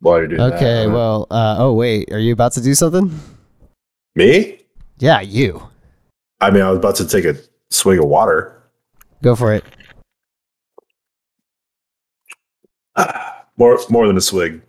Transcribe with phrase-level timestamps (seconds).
[0.00, 0.54] while you're doing that.
[0.54, 3.18] Okay, well, uh, oh wait, are you about to do something?
[4.14, 4.60] me?
[4.98, 5.68] Yeah, you.
[6.40, 7.36] I mean, I was about to take a
[7.70, 8.62] swig of water.
[9.22, 9.64] Go for it.
[13.56, 14.62] More, more than a swig.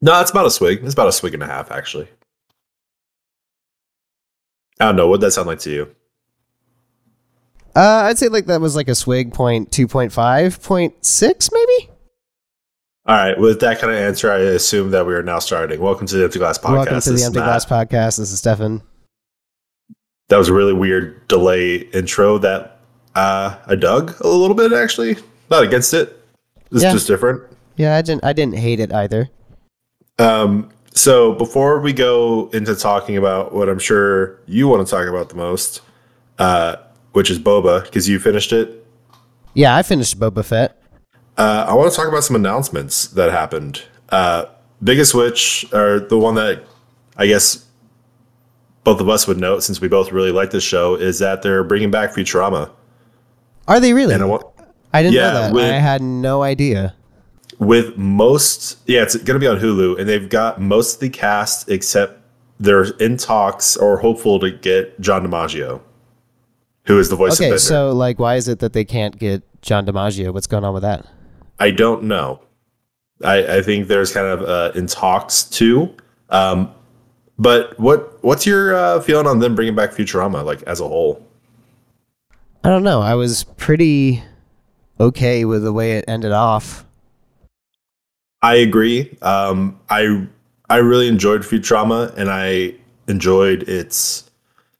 [0.00, 0.82] No, it's about a swig.
[0.82, 2.08] It's about a swig and a half, actually.
[4.80, 5.06] I don't know.
[5.06, 5.94] What'd that sound like to you?
[7.76, 11.50] Uh, I'd say like that was like a swig point two point five point six
[11.52, 11.90] maybe.
[13.06, 13.38] All right.
[13.38, 15.80] With that kind of answer, I assume that we are now starting.
[15.80, 16.72] Welcome to the Empty Glass Podcast.
[16.72, 18.16] Welcome to the Empty Glass Podcast.
[18.18, 18.82] This is Stefan.
[20.28, 22.78] That was a really weird delay intro that
[23.14, 25.16] uh, I dug a little bit, actually.
[25.50, 26.18] Not against it.
[26.72, 26.92] It's Yeah.
[26.92, 27.42] just different.
[27.76, 28.24] Yeah, I didn't.
[28.24, 29.28] I didn't hate it either.
[30.18, 35.06] Um, so before we go into talking about what I'm sure you want to talk
[35.08, 35.82] about the most,
[36.38, 36.76] uh,
[37.12, 38.80] which is Boba, because you finished it,
[39.52, 40.80] Yeah, I finished Boba Fett.
[41.36, 43.82] Uh, I want to talk about some announcements that happened.
[44.08, 44.46] Uh,
[44.82, 46.64] biggest which, or the one that
[47.16, 47.64] I guess
[48.84, 51.64] both of us would note, since we both really like this show, is that they're
[51.64, 52.70] bringing back Futurama.
[53.66, 54.14] Are they really?
[54.14, 54.44] I want,
[54.92, 55.52] I didn't yeah, know that.
[55.54, 56.94] with- I had no idea.
[57.60, 61.08] with most yeah it's going to be on hulu and they've got most of the
[61.08, 62.18] cast except
[62.58, 65.80] they're in talks or hopeful to get john dimaggio
[66.86, 67.58] who is the voice of Okay, Bender.
[67.60, 70.34] so like, why is it that they can't get John DiMaggio?
[70.34, 71.06] What's going on with that?
[71.58, 72.40] I don't know
[73.24, 75.94] i, I think there's kind of uh, in talks too
[76.30, 76.72] um,
[77.38, 81.24] but what what's your uh, feeling on them bringing back futurama like as a whole
[82.64, 83.02] I don't know.
[83.02, 84.22] I was pretty
[84.98, 86.86] okay with the way it ended off.
[88.40, 89.18] I agree.
[89.20, 90.26] Um, I
[90.70, 92.74] I really enjoyed Futurama, and I
[93.06, 94.30] enjoyed its.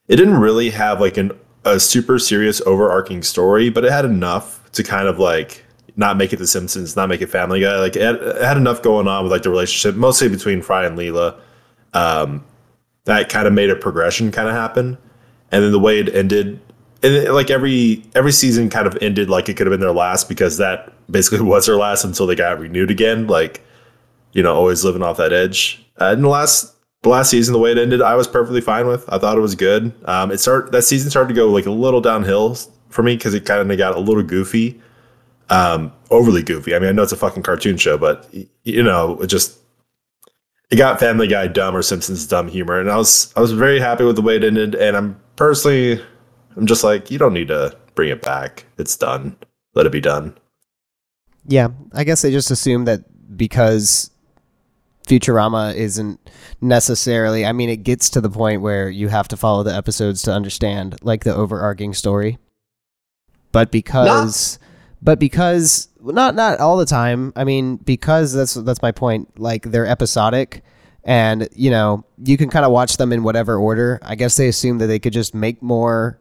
[0.09, 1.33] It didn't really have like an
[1.67, 5.64] a super serious overarching story, but it had enough to kind of like
[5.97, 7.79] not make it The Simpsons, not make it Family Guy.
[7.79, 10.85] Like it had, it had enough going on with like the relationship, mostly between Fry
[10.87, 11.39] and Leela.
[11.93, 12.45] Um,
[13.05, 14.99] that kind of made a progression kind of happen,
[15.53, 16.61] and then the way it ended,
[17.03, 19.93] and it- like every every season kind of ended like it could have been their
[19.93, 23.27] last because that basically was their last until they got renewed again.
[23.27, 23.61] Like
[24.33, 25.85] you know, always living off that edge.
[26.01, 28.87] Uh, in the last the last season, the way it ended, I was perfectly fine
[28.89, 29.05] with.
[29.13, 29.93] I thought it was good.
[30.07, 32.57] Um, it started that season started to go like a little downhill
[32.89, 34.81] for me because it kind of got a little goofy,
[35.51, 36.75] um, overly goofy.
[36.75, 38.29] I mean, I know it's a fucking cartoon show, but
[38.65, 39.59] you know, it just
[40.71, 43.81] it got Family Guy dumb or Simpsons dumb humor, and I was I was very
[43.81, 44.75] happy with the way it ended.
[44.75, 46.03] And I'm personally,
[46.57, 48.65] I'm just like, you don't need to bring it back.
[48.79, 49.37] It's done.
[49.75, 50.37] Let it be done.
[51.47, 53.05] Yeah, I guess they just assumed that
[53.37, 54.11] because
[55.07, 56.19] Futurama isn't
[56.61, 57.45] necessarily.
[57.45, 60.33] I mean, it gets to the point where you have to follow the episodes to
[60.33, 62.39] understand like the overarching story.
[63.53, 64.59] But because,
[65.05, 67.33] but because not not all the time.
[67.37, 69.39] I mean, because that's that's my point.
[69.39, 70.65] Like they're episodic,
[71.05, 74.01] and you know you can kind of watch them in whatever order.
[74.03, 76.19] I guess they assume that they could just make more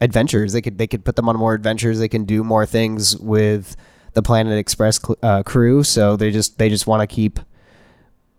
[0.00, 0.52] adventures.
[0.52, 1.98] They could they could put them on more adventures.
[1.98, 3.76] They can do more things with
[4.14, 5.82] the Planet Express cl- uh, crew.
[5.82, 7.40] So they just they just want to keep.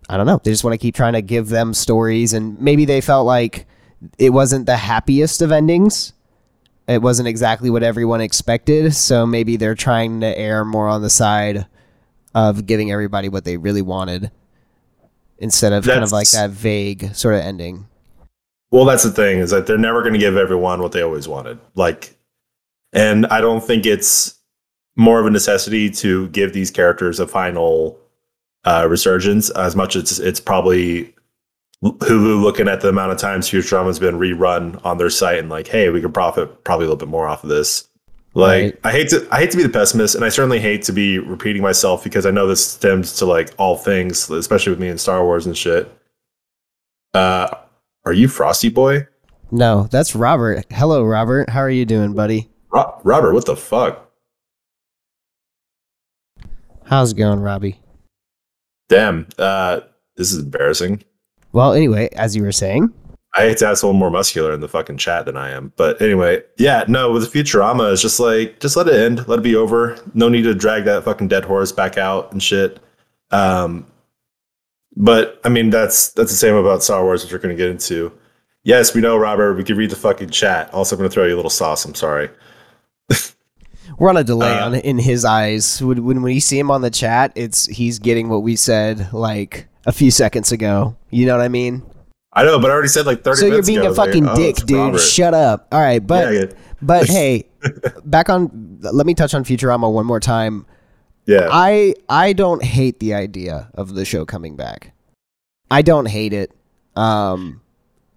[0.10, 0.40] I don't know.
[0.44, 3.68] They just want to keep trying to give them stories, and maybe they felt like
[4.18, 6.14] it wasn't the happiest of endings.
[6.88, 11.10] It wasn't exactly what everyone expected, so maybe they're trying to err more on the
[11.10, 11.66] side
[12.36, 14.32] of giving everybody what they really wanted,
[15.38, 17.88] instead of kind of like that vague sort of ending.
[18.72, 21.28] Well, that's the thing is that they're never going to give everyone what they always
[21.28, 21.60] wanted.
[21.76, 22.18] Like,
[22.92, 24.36] and I don't think it's
[24.96, 28.00] more of a necessity to give these characters a final
[28.66, 31.14] uh, resurgence as much as it's probably
[31.84, 35.50] Hulu looking at the amount of times Futurama has been rerun on their site and
[35.50, 37.88] like, hey, we could profit probably a little bit more off of this.
[38.36, 38.80] Like, Right.
[38.86, 41.20] I hate to I hate to be the pessimist, and I certainly hate to be
[41.20, 45.00] repeating myself because I know this stems to like all things, especially with me and
[45.00, 45.92] Star Wars and shit.
[47.14, 47.50] Uh,
[48.06, 49.08] are you Frosty Boy?
[49.52, 50.66] No, that's Robert.
[50.72, 51.50] Hello, Robert.
[51.50, 52.50] How are you doing, buddy?
[52.72, 54.10] Ro- Robert, what the fuck?
[56.86, 57.80] How's it going, Robbie?
[58.90, 59.82] Damn, uh,
[60.18, 61.04] this is embarrassing.
[61.54, 62.94] Well, anyway, as you were saying,
[63.36, 65.72] I hate to have someone more muscular in the fucking chat than I am.
[65.76, 69.44] But anyway, yeah, no, with Futurama, it's just like, just let it end, let it
[69.44, 69.98] be over.
[70.14, 72.80] No need to drag that fucking dead horse back out and shit.
[73.32, 73.88] Um,
[74.96, 77.72] but I mean, that's that's the same about Star Wars, which we're going to get
[77.72, 78.12] into.
[78.64, 79.56] Yes, we know, Robert.
[79.56, 80.72] We can read the fucking chat.
[80.74, 81.84] Also, I'm going to throw you a little sauce.
[81.86, 82.30] I'm sorry.
[83.98, 85.82] we're on a delay Uh, on in his eyes.
[85.82, 89.68] When, when we see him on the chat, it's he's getting what we said like
[89.86, 90.96] a few seconds ago.
[91.10, 91.84] You know what I mean?
[92.32, 94.10] I know, but I already said like 30 So you're being ago, a was like,
[94.10, 94.78] fucking oh, dick, dude.
[94.78, 95.00] Robert.
[95.00, 95.68] Shut up.
[95.72, 96.46] All right, but Yeah,
[96.82, 97.46] but hey,
[98.06, 98.80] back on.
[98.82, 100.66] Let me touch on Futurama one more time.
[101.26, 101.48] Yeah.
[101.52, 104.94] I I don't hate the idea of the show coming back.
[105.72, 106.52] I don't hate it.
[106.96, 107.62] Um,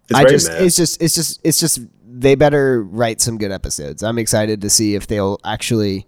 [0.09, 0.59] It's I just meh.
[0.65, 4.03] it's just it's just it's just they better write some good episodes.
[4.03, 6.07] I'm excited to see if they'll actually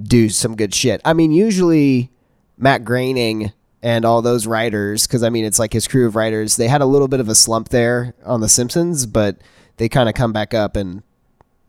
[0.00, 1.00] do some good shit.
[1.04, 2.10] I mean, usually
[2.56, 6.56] Matt Groening and all those writers, because I mean, it's like his crew of writers.
[6.56, 9.38] They had a little bit of a slump there on The Simpsons, but
[9.76, 11.02] they kind of come back up, and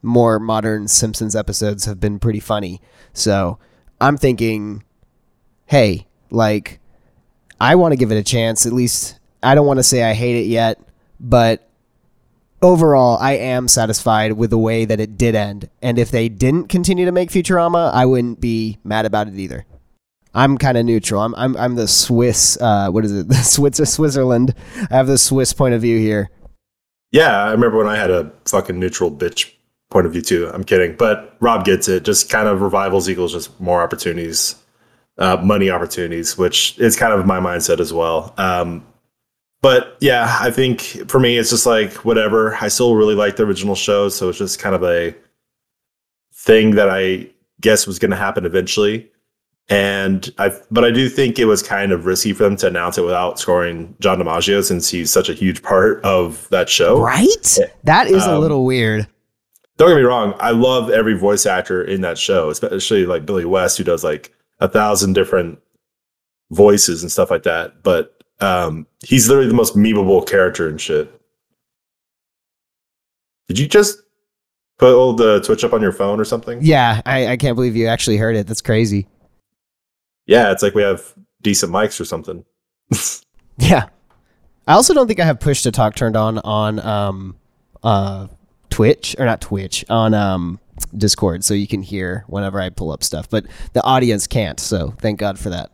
[0.01, 2.81] more modern Simpsons episodes have been pretty funny.
[3.13, 3.57] So
[3.99, 4.83] I'm thinking,
[5.65, 6.79] hey, like,
[7.59, 8.65] I want to give it a chance.
[8.65, 10.79] At least I don't want to say I hate it yet,
[11.19, 11.69] but
[12.61, 15.69] overall, I am satisfied with the way that it did end.
[15.81, 19.65] And if they didn't continue to make Futurama, I wouldn't be mad about it either.
[20.33, 21.21] I'm kind of neutral.
[21.21, 22.57] I'm I'm I'm the Swiss.
[22.59, 23.27] Uh, what is it?
[23.33, 24.55] The Swiss Switzerland.
[24.91, 26.29] I have the Swiss point of view here.
[27.11, 29.53] Yeah, I remember when I had a fucking neutral bitch
[29.91, 30.49] point of view too.
[30.51, 32.03] I'm kidding, but Rob gets it.
[32.03, 34.55] Just kind of revivals equals just more opportunities,
[35.19, 38.33] uh, money opportunities, which is kind of my mindset as well.
[38.37, 38.85] Um,
[39.61, 42.55] but yeah, I think for me, it's just like whatever.
[42.55, 45.15] I still really like the original show, so it's just kind of a
[46.33, 47.29] thing that I
[47.61, 49.09] guess was going to happen eventually.
[49.69, 52.97] And I, but I do think it was kind of risky for them to announce
[52.97, 57.01] it without scoring John DiMaggio since he's such a huge part of that show.
[57.01, 57.57] Right?
[57.85, 59.07] That is a Um, little weird.
[59.77, 63.43] don't get me wrong i love every voice actor in that show especially like billy
[63.45, 65.57] west who does like a thousand different
[66.51, 71.09] voices and stuff like that but um he's literally the most memeable character and shit
[73.47, 73.97] did you just
[74.77, 77.75] put all the twitch up on your phone or something Yeah, I, I can't believe
[77.75, 78.45] you actually heard it.
[78.47, 79.07] That's crazy.
[80.25, 82.45] Yeah it's like we have decent mics or something
[83.57, 83.87] Yeah.
[84.67, 87.35] I also don't think I have push to talk turned on on um
[87.83, 88.27] uh
[88.69, 90.59] Twitch or not Twitch on um
[90.97, 94.59] Discord so you can hear whenever I pull up stuff, but the audience can't.
[94.59, 95.71] So thank God for that.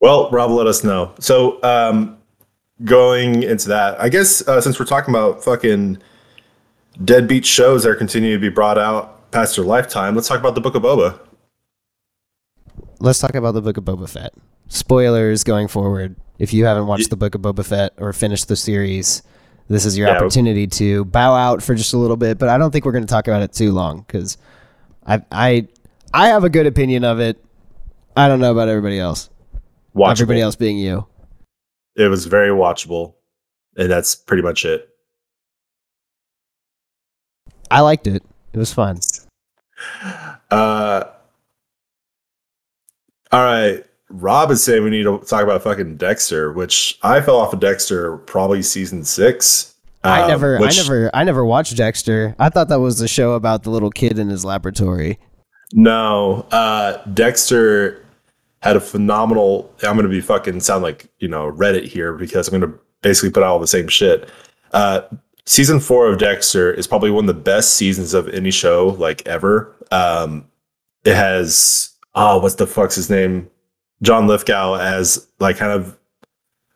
[0.00, 1.14] Well, Rob, let us know.
[1.18, 2.18] So, um,
[2.84, 5.96] going into that, I guess uh, since we're talking about fucking
[7.02, 10.54] deadbeat shows that are continuing to be brought out past their lifetime, let's talk about
[10.54, 11.18] the Book of Boba.
[13.04, 14.32] Let's talk about the Book of Boba Fett.
[14.68, 16.16] Spoilers going forward.
[16.38, 19.22] If you haven't watched the Book of Boba Fett or finished the series,
[19.68, 20.16] this is your Yeah.
[20.16, 22.38] opportunity to bow out for just a little bit.
[22.38, 24.38] But I don't think we're going to talk about it too long because
[25.06, 25.68] I I
[26.14, 27.44] I have a good opinion of it.
[28.16, 29.28] I don't know about everybody else.
[29.94, 30.10] Watchable.
[30.12, 31.06] Everybody else being you.
[31.96, 33.16] It was very watchable,
[33.76, 34.88] and that's pretty much it.
[37.70, 38.22] I liked it.
[38.54, 38.98] It was fun.
[40.50, 41.04] Uh,
[43.34, 43.84] all right.
[44.10, 47.60] Rob is saying we need to talk about fucking Dexter, which I fell off of
[47.60, 49.74] Dexter probably season six.
[50.04, 52.36] I um, never, which- I never, I never watched Dexter.
[52.38, 55.18] I thought that was the show about the little kid in his laboratory.
[55.72, 58.04] No, uh, Dexter
[58.62, 59.72] had a phenomenal.
[59.82, 62.78] I'm going to be fucking sound like you know Reddit here because I'm going to
[63.02, 64.28] basically put out all the same shit.
[64.72, 65.02] Uh,
[65.46, 69.26] season four of Dexter is probably one of the best seasons of any show like
[69.26, 69.74] ever.
[69.90, 70.46] Um,
[71.04, 73.48] it has oh, what's the fuck's his name?
[74.02, 75.96] John Lithgow as like kind of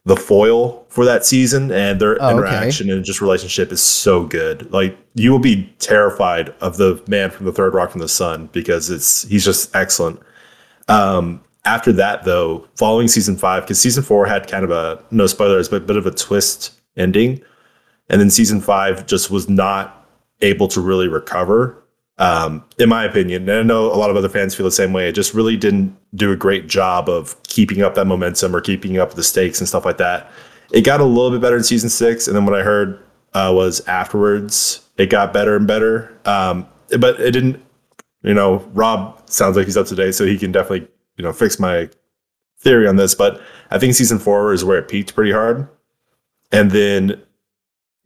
[0.05, 2.38] the foil for that season, and their Oh, okay.
[2.38, 4.73] interaction and just relationship is so good.
[4.73, 8.49] Like you will be terrified of the man from the third rock from the sun
[8.52, 10.20] because it's he's just excellent.
[10.88, 15.26] Um, after that, though, following season five, because season four had kind of a no
[15.26, 17.42] spoilers, but a bit of a twist ending,
[18.09, 20.09] and then season five just was not
[20.40, 21.76] able to really recover.
[22.21, 24.93] Um, in my opinion, and I know a lot of other fans feel the same
[24.93, 25.09] way.
[25.09, 28.99] It just really didn't do a great job of keeping up that momentum or keeping
[28.99, 30.29] up the stakes and stuff like that.
[30.73, 33.01] It got a little bit better in season six, and then what I heard
[33.35, 36.13] uh, was afterwards it got better and better.
[36.25, 36.67] Um,
[36.99, 37.65] but it didn't.
[38.23, 41.33] You know, Rob sounds like he's up to date, so he can definitely you know
[41.33, 41.89] fix my
[42.59, 43.15] theory on this.
[43.15, 45.69] But I think season four is where it peaked pretty hard,
[46.51, 47.23] and then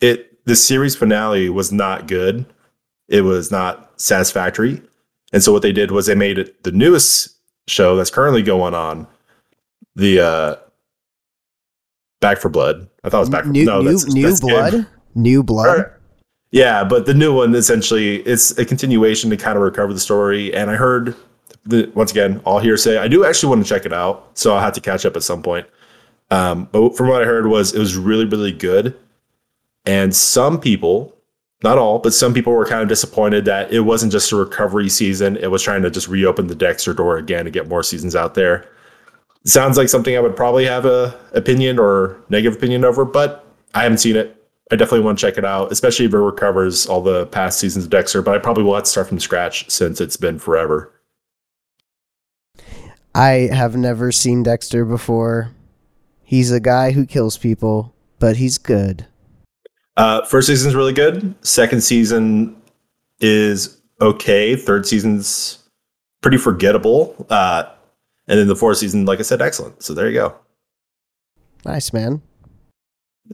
[0.01, 2.45] it the series finale was not good.
[3.09, 4.83] It was not satisfactory,
[5.33, 7.37] and so what they did was they made it the newest
[7.69, 9.07] show that's currently going on,
[9.95, 10.57] the uh,
[12.21, 12.89] Back for Blood.
[13.05, 15.43] I thought it was Back for new, no, new, that's, new that's blood, Game- new
[15.43, 15.79] blood.
[15.79, 15.99] or-
[16.51, 20.55] yeah, but the new one essentially it's a continuation to kind of recover the story.
[20.55, 21.17] And I heard
[21.65, 22.99] the, once again all hearsay.
[22.99, 25.23] I do actually want to check it out, so I'll have to catch up at
[25.23, 25.67] some point.
[26.31, 28.95] Um, but from what I heard was it was really really good,
[29.87, 31.17] and some people,
[31.63, 34.89] not all, but some people were kind of disappointed that it wasn't just a recovery
[34.89, 35.37] season.
[35.37, 38.35] It was trying to just reopen the Dexter door again to get more seasons out
[38.35, 38.69] there.
[39.45, 43.83] Sounds like something I would probably have a opinion or negative opinion over, but I
[43.83, 44.39] haven't seen it.
[44.71, 47.85] I definitely want to check it out, especially if it recovers all the past seasons
[47.85, 48.23] of Dexter.
[48.23, 50.93] But I probably will have to start from scratch since it's been forever.
[53.15, 55.51] I have never seen Dexter before.
[56.23, 59.07] He's a guy who kills people, but he's good.
[59.97, 61.35] Uh, first season's really good.
[61.45, 62.57] Second season
[63.21, 64.57] is okay.
[64.57, 65.59] Third season's
[66.21, 67.27] pretty forgettable.
[67.29, 67.65] Uh,
[68.29, 69.83] and then the fourth season, like I said, excellent.
[69.83, 70.35] So there you go.
[71.65, 72.23] Nice, man.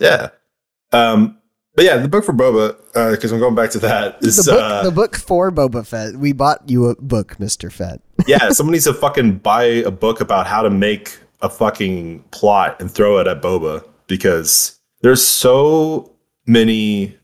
[0.00, 0.30] Yeah.
[0.92, 1.38] Um,
[1.74, 2.76] but yeah, the book for Boba,
[3.12, 4.18] because uh, I'm going back to that.
[4.20, 6.16] Is, the, book, uh, the book for Boba Fett.
[6.16, 8.00] We bought you a book, Mister Fett.
[8.26, 12.80] yeah, someone needs to fucking buy a book about how to make a fucking plot
[12.80, 16.12] and throw it at Boba because there's so
[16.48, 17.16] many.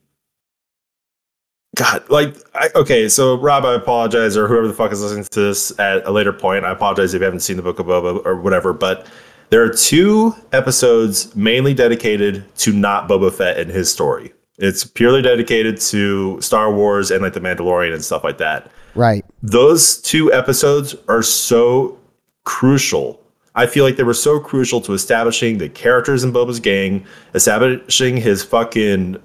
[1.74, 5.40] God, like, I, okay, so Rob, I apologize, or whoever the fuck is listening to
[5.40, 6.64] this at a later point.
[6.64, 9.08] I apologize if you haven't seen the Book of Boba or whatever, but
[9.50, 14.32] there are two episodes mainly dedicated to not Boba Fett and his story.
[14.58, 18.70] It's purely dedicated to Star Wars and like the Mandalorian and stuff like that.
[18.94, 19.24] Right.
[19.42, 21.98] Those two episodes are so
[22.44, 23.20] crucial.
[23.54, 28.16] I feel like they were so crucial to establishing the characters in Boba's gang, establishing
[28.16, 29.16] his fucking,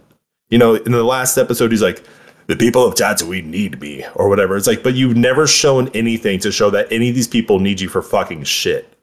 [0.49, 2.03] you know, in the last episode, he's like,
[2.47, 4.57] the people of Tatooine need me or whatever.
[4.57, 7.79] It's like, but you've never shown anything to show that any of these people need
[7.79, 8.95] you for fucking shit.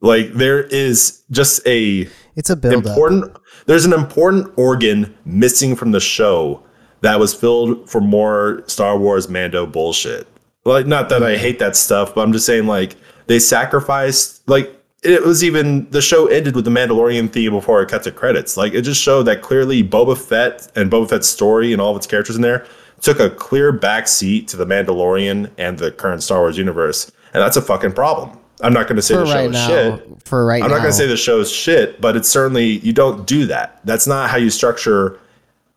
[0.00, 3.42] Like there is just a it's a build important up.
[3.66, 6.62] there's an important organ missing from the show
[7.02, 10.26] that was filled for more Star Wars Mando bullshit.
[10.64, 12.96] Like not that I hate that stuff, but I'm just saying like
[13.30, 17.88] they sacrificed like it was even the show ended with the Mandalorian theme before it
[17.88, 18.56] cut to credits.
[18.56, 21.96] Like it just showed that clearly Boba Fett and Boba Fett's story and all of
[21.96, 22.66] its characters in there
[23.00, 27.10] took a clear back seat to the Mandalorian and the current Star Wars universe.
[27.32, 28.36] And that's a fucking problem.
[28.62, 30.22] I'm not going to say for the show right is now, shit.
[30.24, 32.92] For right I'm not going to say the show is shit, but it's certainly you
[32.92, 33.78] don't do that.
[33.84, 35.20] That's not how you structure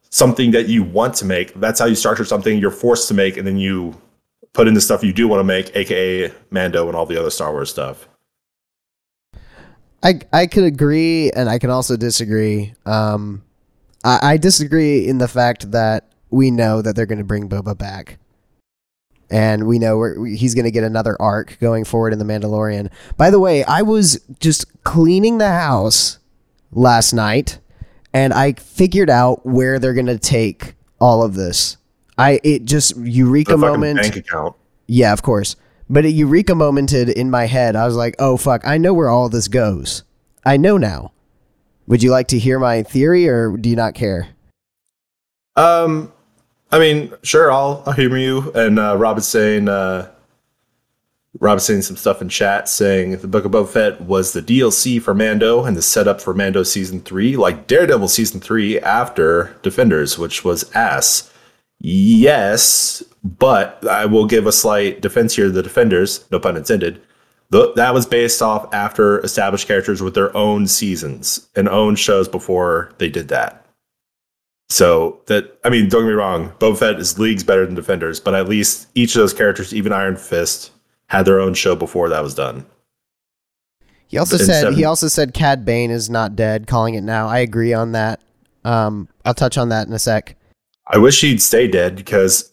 [0.09, 1.53] something that you want to make.
[1.53, 3.95] That's how you structure something you're forced to make, and then you
[4.53, 7.29] put in the stuff you do want to make, aka Mando and all the other
[7.29, 8.07] Star Wars stuff.
[10.01, 12.73] I I could agree, and I can also disagree.
[12.85, 13.43] Um,
[14.03, 17.77] I, I disagree in the fact that we know that they're going to bring Boba
[17.77, 18.17] back
[19.33, 22.91] and we know he's going to get another arc going forward in the Mandalorian.
[23.17, 26.19] By the way, I was just cleaning the house
[26.71, 27.57] last night,
[28.13, 31.77] and I figured out where they're going to take all of this.
[32.23, 34.01] I it just eureka moment.
[34.01, 34.55] Bank account.
[34.87, 35.55] Yeah, of course.
[35.89, 37.75] But it eureka momented in my head.
[37.75, 38.61] I was like, "Oh fuck!
[38.65, 40.03] I know where all this goes.
[40.45, 41.11] I know now."
[41.87, 44.29] Would you like to hear my theory, or do you not care?
[45.55, 46.13] Um,
[46.71, 48.51] I mean, sure, I'll, I'll humor you.
[48.53, 50.09] And uh, Rob is saying, uh,
[51.57, 55.13] saying some stuff in chat saying the Book of Boba Fett was the DLC for
[55.13, 60.45] Mando and the setup for Mando season three, like Daredevil season three after Defenders, which
[60.45, 61.32] was ass.
[61.85, 67.01] Yes, but I will give a slight defense here to the Defenders, no pun intended.
[67.51, 72.93] that was based off after established characters with their own seasons and own shows before
[72.99, 73.65] they did that.
[74.69, 78.21] So that I mean, don't get me wrong, Boba Fett is leagues better than Defenders,
[78.21, 80.71] but at least each of those characters, even Iron Fist,
[81.07, 82.65] had their own show before that was done.
[84.07, 87.27] He also said seven, he also said Cad Bane is not dead, calling it now.
[87.27, 88.21] I agree on that.
[88.63, 90.37] Um, I'll touch on that in a sec.
[90.87, 92.51] I wish he'd stay dead because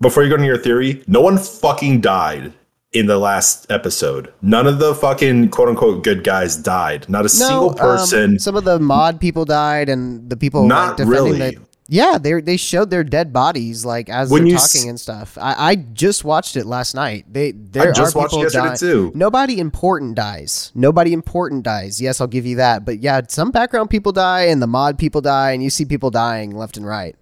[0.00, 2.52] before you go into your theory, no one fucking died
[2.92, 4.32] in the last episode.
[4.40, 7.08] None of the fucking quote unquote good guys died.
[7.08, 8.30] Not a no, single um, person.
[8.32, 11.38] Um, some of the mod people died, and the people not like, really.
[11.38, 15.00] The, yeah, they they showed their dead bodies like as when they're talking s- and
[15.00, 15.38] stuff.
[15.40, 17.26] I, I just watched it last night.
[17.32, 18.76] They there I just are people dying.
[18.76, 19.12] Too.
[19.14, 20.72] Nobody important dies.
[20.74, 22.00] Nobody important dies.
[22.00, 22.84] Yes, I'll give you that.
[22.84, 26.10] But yeah, some background people die, and the mod people die, and you see people
[26.10, 27.14] dying left and right.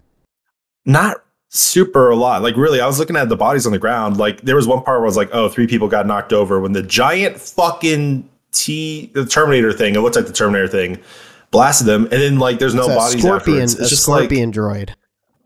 [0.85, 2.41] Not super a lot.
[2.41, 4.17] Like really, I was looking at the bodies on the ground.
[4.17, 6.59] Like there was one part where I was like, oh, three people got knocked over
[6.59, 10.99] when the giant fucking T the Terminator thing, it looks like the Terminator thing,
[11.51, 13.79] blasted them, and then like there's no it's bodies scorpion, afterwards.
[13.79, 14.89] It's just scorpion like, droid.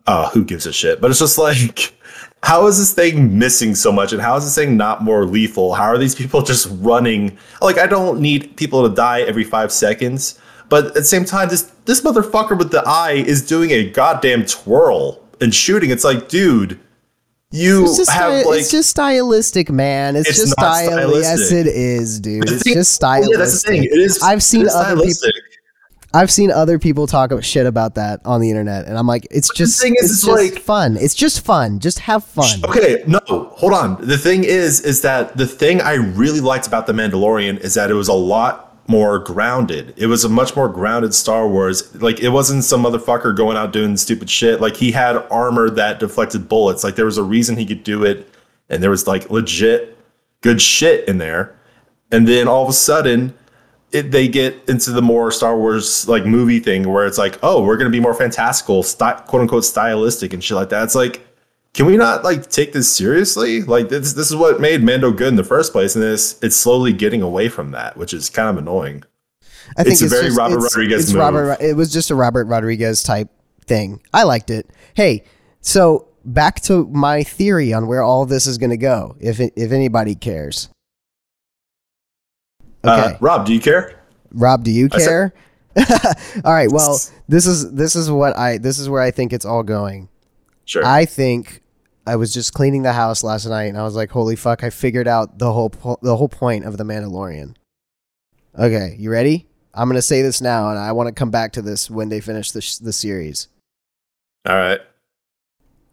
[0.08, 1.01] Oh, who gives a shit?
[1.01, 1.93] But it's just like
[2.43, 5.74] how is this thing missing so much and how is this thing not more lethal?
[5.74, 7.38] How are these people just running?
[7.62, 10.39] Like I don't need people to die every five seconds.
[10.69, 14.46] But at the same time, this this motherfucker with the eye is doing a goddamn
[14.46, 15.89] twirl and shooting.
[15.89, 16.79] It's like, dude,
[17.51, 20.15] you have sty- like it's just stylistic, man.
[20.15, 21.24] It's, it's just stylistic.
[21.24, 22.50] Yes, it is, dude.
[22.50, 23.31] It's just stylistic.
[23.31, 23.84] Yeah, that's the thing.
[23.86, 24.22] It is.
[24.22, 25.29] I've seen other people.
[26.12, 29.48] I've seen other people talk shit about that on the internet, and I'm like, it's
[29.48, 30.98] but just, is, it's, just like, fun.
[30.98, 31.79] It's just fun.
[31.79, 32.62] Just have fun.
[32.65, 34.03] Okay, no, hold on.
[34.03, 37.91] The thing is, is that the thing I really liked about the Mandalorian is that
[37.91, 39.93] it was a lot more grounded.
[39.96, 41.96] It was a much more grounded Star Wars.
[42.01, 44.60] Like it wasn't some motherfucker going out doing stupid shit.
[44.60, 46.84] Like he had armor that deflected bullets.
[46.84, 48.27] Like there was a reason he could do it,
[48.69, 49.98] and there was like legit
[50.41, 51.55] good shit in there.
[52.12, 53.34] and then all of a sudden
[53.91, 57.63] it, they get into the more Star Wars like movie thing where it's like, oh,
[57.63, 60.84] we're gonna be more fantastical, sty- quote unquote stylistic and shit like that.
[60.84, 61.25] It's like,
[61.73, 63.61] can we not like take this seriously?
[63.61, 66.55] Like this this is what made Mando good in the first place, and this it's
[66.55, 69.03] slowly getting away from that, which is kind of annoying.
[69.77, 71.21] I think it's, it's a very just, Robert it's, Rodriguez it's move.
[71.21, 73.29] Robert, it was just a Robert Rodriguez type
[73.65, 74.01] thing.
[74.13, 74.69] I liked it.
[74.95, 75.23] Hey,
[75.61, 79.53] so back to my theory on where all this is going to go, if it,
[79.55, 80.69] if anybody cares.
[82.83, 84.01] Uh, okay, uh, Rob, do you care?
[84.31, 85.33] Rob, do you care?
[86.43, 86.71] all right.
[86.71, 90.09] Well, this is this is what I this is where I think it's all going.
[90.69, 90.85] Sure.
[90.85, 91.63] I think
[92.05, 94.63] I was just cleaning the house last night, and I was like, "Holy fuck!
[94.63, 97.55] I figured out the whole po- the whole point of the Mandalorian."
[98.55, 99.47] Okay, you ready?
[99.73, 102.21] I'm gonna say this now, and I want to come back to this when they
[102.21, 103.47] finish the sh- the series.
[104.47, 104.79] All right.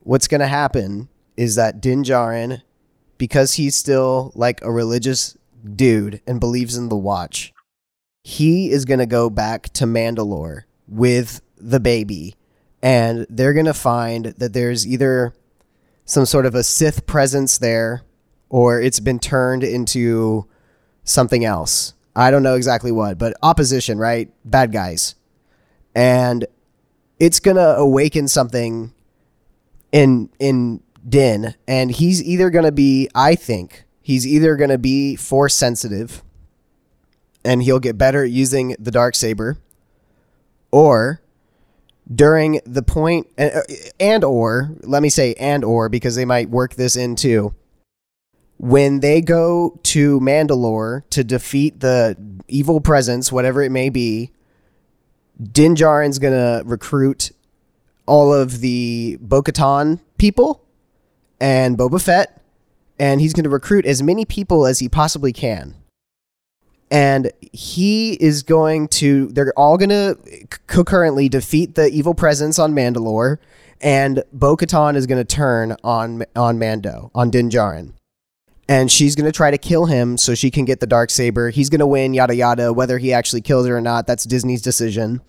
[0.00, 2.60] What's gonna happen is that Din Djarin,
[3.16, 5.38] because he's still like a religious
[5.74, 7.54] dude and believes in the Watch,
[8.24, 12.35] he is gonna go back to Mandalore with the baby,
[12.82, 15.34] and they're gonna find that there's either
[16.04, 18.02] some sort of a Sith presence there,
[18.48, 20.46] or it's been turned into
[21.04, 24.30] something else I don't know exactly what, but opposition, right?
[24.42, 25.14] Bad guys.
[25.94, 26.46] And
[27.20, 28.92] it's going to awaken something
[29.92, 34.78] in in Din and he's either going to be I think he's either going to
[34.78, 36.22] be force sensitive
[37.44, 39.58] and he'll get better at using the dark saber
[40.72, 41.20] or
[42.12, 43.62] during the point and, uh,
[43.98, 47.54] and or let me say and or because they might work this in too
[48.58, 52.16] when they go to Mandalore to defeat the
[52.48, 54.30] evil presence, whatever it may be,
[55.40, 57.32] Din Djarin's gonna recruit
[58.06, 60.62] all of the Bo-Katan people
[61.40, 62.40] and Boba Fett,
[62.98, 65.74] and he's gonna recruit as many people as he possibly can.
[66.90, 70.16] And he is going to, they're all gonna
[70.66, 73.38] concurrently defeat the evil presence on Mandalore,
[73.80, 77.92] and Bo Katan is gonna turn on on Mando, on Din Djarin
[78.68, 81.50] and she's going to try to kill him so she can get the dark saber.
[81.50, 82.72] He's going to win, yada yada.
[82.72, 85.20] Whether he actually kills her or not, that's Disney's decision.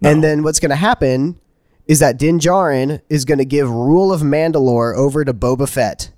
[0.00, 0.10] No.
[0.10, 1.38] And then what's going to happen
[1.86, 6.10] is that Din Djarin is going to give rule of Mandalore over to Boba Fett,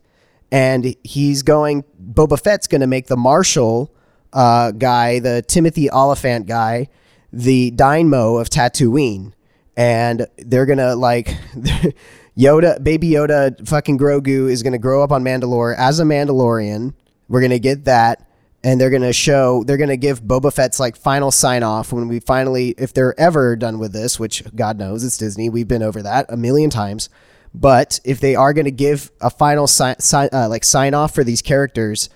[0.51, 1.85] and he's going.
[2.03, 3.93] Boba Fett's going to make the Marshal
[4.33, 6.89] uh, guy, the Timothy Olyphant guy,
[7.33, 9.33] the Daimyo of Tatooine,
[9.77, 11.37] and they're gonna like.
[12.39, 16.95] Yoda, baby Yoda, fucking Grogu is to grow up on Mandalore as a Mandalorian.
[17.29, 18.27] We're to get that.
[18.63, 22.21] And they're to show, they're to give Boba Fett's like final sign off when we
[22.21, 25.49] finally, if they're ever done with this, which God knows it's Disney.
[25.49, 27.09] We've been over that a million times.
[27.55, 31.15] But if they are going to give a final sign, sign uh, like sign off
[31.15, 32.11] for these characters,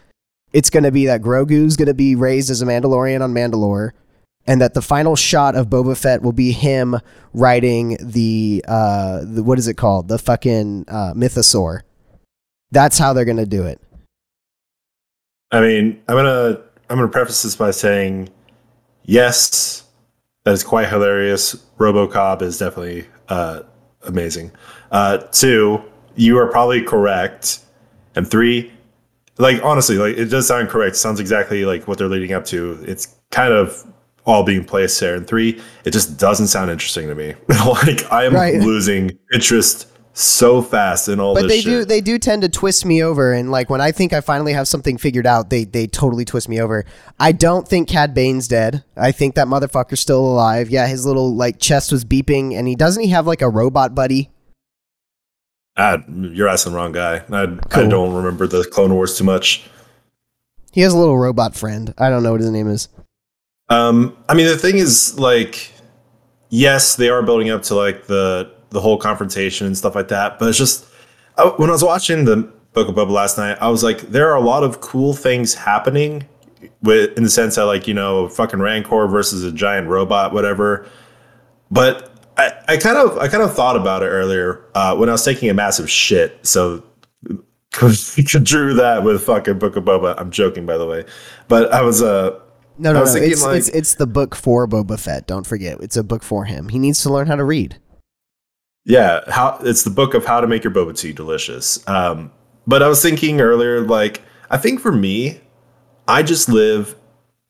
[0.55, 3.91] it's going to be that Grogu's going to be raised as a Mandalorian on Mandalore
[4.47, 6.97] and that the final shot of Boba Fett will be him
[7.33, 11.81] riding the uh the, what is it called the fucking uh, mythosaur.
[12.71, 13.81] That's how they're gonna do it.
[15.51, 18.29] I mean, I'm gonna I'm gonna preface this by saying,
[19.05, 19.85] yes,
[20.45, 21.55] that is quite hilarious.
[21.79, 23.63] RoboCop is definitely uh,
[24.03, 24.53] amazing.
[24.91, 25.83] Uh, two,
[26.17, 27.61] you are probably correct,
[28.15, 28.73] and three,
[29.39, 30.97] like honestly, like it does sound correct.
[30.97, 32.83] It sounds exactly like what they're leading up to.
[32.87, 33.85] It's kind of
[34.27, 35.15] all being placed there.
[35.15, 37.35] And three, it just doesn't sound interesting to me.
[37.67, 38.55] like I am right.
[38.55, 41.43] losing interest so fast in all this.
[41.43, 41.65] but they shit.
[41.65, 44.53] do they do tend to twist me over and like when i think i finally
[44.53, 46.85] have something figured out they they totally twist me over
[47.19, 51.35] i don't think cad bane's dead i think that motherfucker's still alive yeah his little
[51.35, 54.31] like chest was beeping and he doesn't he have like a robot buddy
[55.77, 57.85] you're asking the wrong guy I, cool.
[57.85, 59.65] I don't remember the clone wars too much
[60.73, 62.89] he has a little robot friend i don't know what his name is
[63.69, 65.73] um, I mean, the thing is, like,
[66.51, 70.39] yes, they are building up to like the the whole confrontation and stuff like that,
[70.39, 70.87] but it's just
[71.39, 74.31] I, when I was watching the Book of Boba last night, I was like, there
[74.31, 76.27] are a lot of cool things happening
[76.83, 80.87] with in the sense that like you know, fucking Rancor versus a giant robot, whatever.
[81.71, 85.13] But I, I kind of I kind of thought about it earlier uh, when I
[85.13, 86.45] was taking a massive shit.
[86.47, 86.83] So
[87.73, 90.15] drew that with fucking Book of Boba.
[90.19, 91.05] I'm joking, by the way,
[91.49, 92.41] but I was uh
[92.77, 93.15] no, no, no.
[93.15, 95.27] It's, like, it's it's the book for Boba Fett.
[95.27, 96.69] Don't forget, it's a book for him.
[96.69, 97.79] He needs to learn how to read.
[98.85, 101.87] Yeah, how it's the book of how to make your boba tea delicious.
[101.89, 102.33] Um,
[102.67, 105.41] but I was thinking earlier, like I think for me,
[106.07, 106.97] I just live,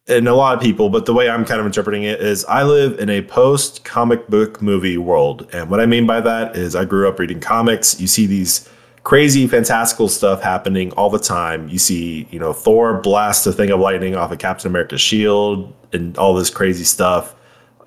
[0.07, 2.63] and a lot of people, but the way I'm kind of interpreting it is, I
[2.63, 6.75] live in a post comic book movie world, and what I mean by that is,
[6.75, 7.99] I grew up reading comics.
[7.99, 8.69] You see these
[9.05, 11.69] crazy fantastical stuff happening all the time.
[11.69, 15.73] You see, you know, Thor blast a thing of lightning off of Captain America's shield
[15.93, 17.35] and all this crazy stuff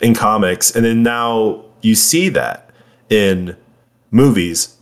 [0.00, 0.74] in comics.
[0.74, 2.70] And then now you see that
[3.11, 3.57] in
[4.12, 4.76] movies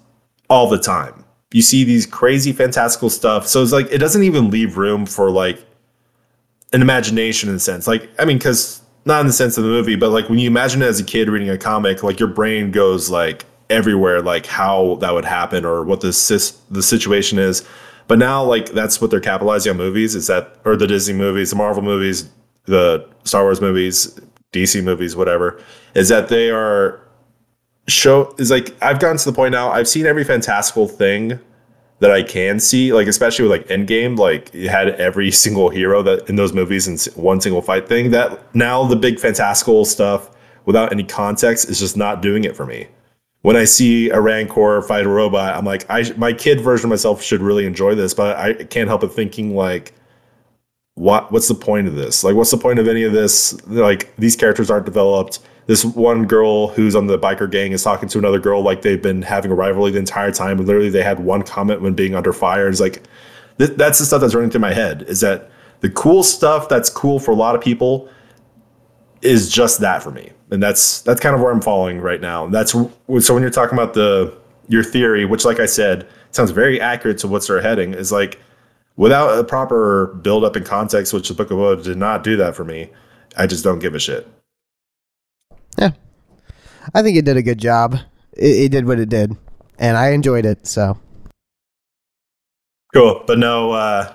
[0.51, 1.25] all the time.
[1.53, 3.47] You see these crazy fantastical stuff.
[3.47, 5.65] So it's like it doesn't even leave room for like
[6.73, 7.87] an imagination in a sense.
[7.87, 10.49] Like, I mean, because not in the sense of the movie, but like when you
[10.49, 14.47] imagine it as a kid reading a comic, like your brain goes like everywhere like
[14.47, 16.09] how that would happen or what the
[16.71, 17.67] the situation is.
[18.09, 21.51] But now like that's what they're capitalizing on movies is that or the Disney movies,
[21.51, 22.29] the Marvel movies,
[22.65, 24.19] the Star Wars movies,
[24.53, 25.61] DC movies, whatever,
[25.95, 27.01] is that they are
[27.89, 31.39] show is like I've gotten to the point now I've seen every fantastical thing
[31.99, 36.03] that I can see, like especially with like Endgame, like it had every single hero
[36.03, 38.11] that in those movies in one single fight thing.
[38.11, 40.31] That now the big fantastical stuff
[40.65, 42.89] without any context is just not doing it for me
[43.47, 46.91] when I see a Rancor fight a robot, I'm like, I my kid version of
[46.91, 49.95] myself should really enjoy this, but I can't help but thinking like,
[50.95, 52.25] what what's the point of this?
[52.25, 53.65] Like, what's the point of any of this?
[53.69, 55.39] Like, these characters aren't developed.
[55.67, 59.03] This one girl who's on the biker gang is talking to another girl like they've
[59.03, 62.15] been having a rivalry the entire time, and literally they had one comment when being
[62.15, 62.69] under fire.
[62.69, 63.03] It's like,
[63.59, 65.03] th- that's the stuff that's running through my head.
[65.09, 65.51] Is that
[65.81, 68.09] the cool stuff that's cool for a lot of people
[69.23, 72.47] is just that for me and that's that's kind of where I'm falling right now.
[72.47, 74.37] That's so when you're talking about the
[74.69, 78.41] your theory, which, like I said, sounds very accurate to what's they're heading, is like
[78.97, 82.37] without a proper build up and context, which the Book of Boba did not do
[82.37, 82.91] that for me.
[83.37, 84.29] I just don't give a shit.
[85.79, 85.91] Yeah,
[86.95, 87.97] I think it did a good job.
[88.33, 89.37] It, it did what it did,
[89.79, 90.67] and I enjoyed it.
[90.67, 90.99] So
[92.95, 94.13] cool, but no, uh,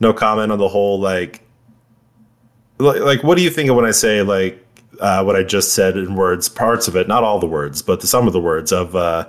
[0.00, 1.42] no comment on the whole like,
[2.78, 4.64] like, what do you think of when I say like
[5.00, 8.00] uh, what I just said in words, parts of it, not all the words, but
[8.00, 9.28] the, some of the words of uh,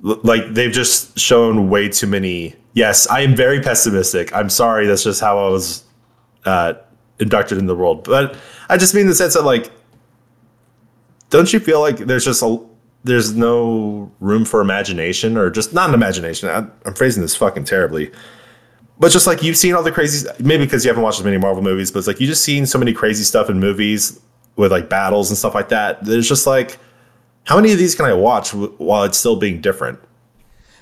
[0.00, 2.54] like they've just shown way too many.
[2.74, 4.34] Yes, I am very pessimistic.
[4.34, 4.86] I'm sorry.
[4.86, 5.84] That's just how I was
[6.44, 6.74] uh,
[7.18, 8.04] inducted in the world.
[8.04, 8.36] But
[8.68, 9.70] I just mean the sense that like,
[11.32, 12.58] don't you feel like there's just a
[13.04, 16.48] there's no room for imagination or just not an imagination.
[16.48, 18.12] I, I'm phrasing this fucking terribly
[18.98, 21.38] but just like you've seen all the crazy maybe because you haven't watched as many
[21.38, 24.20] marvel movies but it's like you just seen so many crazy stuff in movies
[24.56, 26.04] with like battles and stuff like that.
[26.04, 26.78] There's just like,
[27.44, 29.98] how many of these can I watch while it's still being different?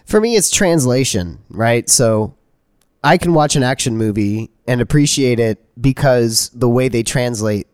[0.05, 1.89] For me, it's translation, right?
[1.89, 2.35] So
[3.05, 7.69] I can watch an action movie and appreciate it because the way they translate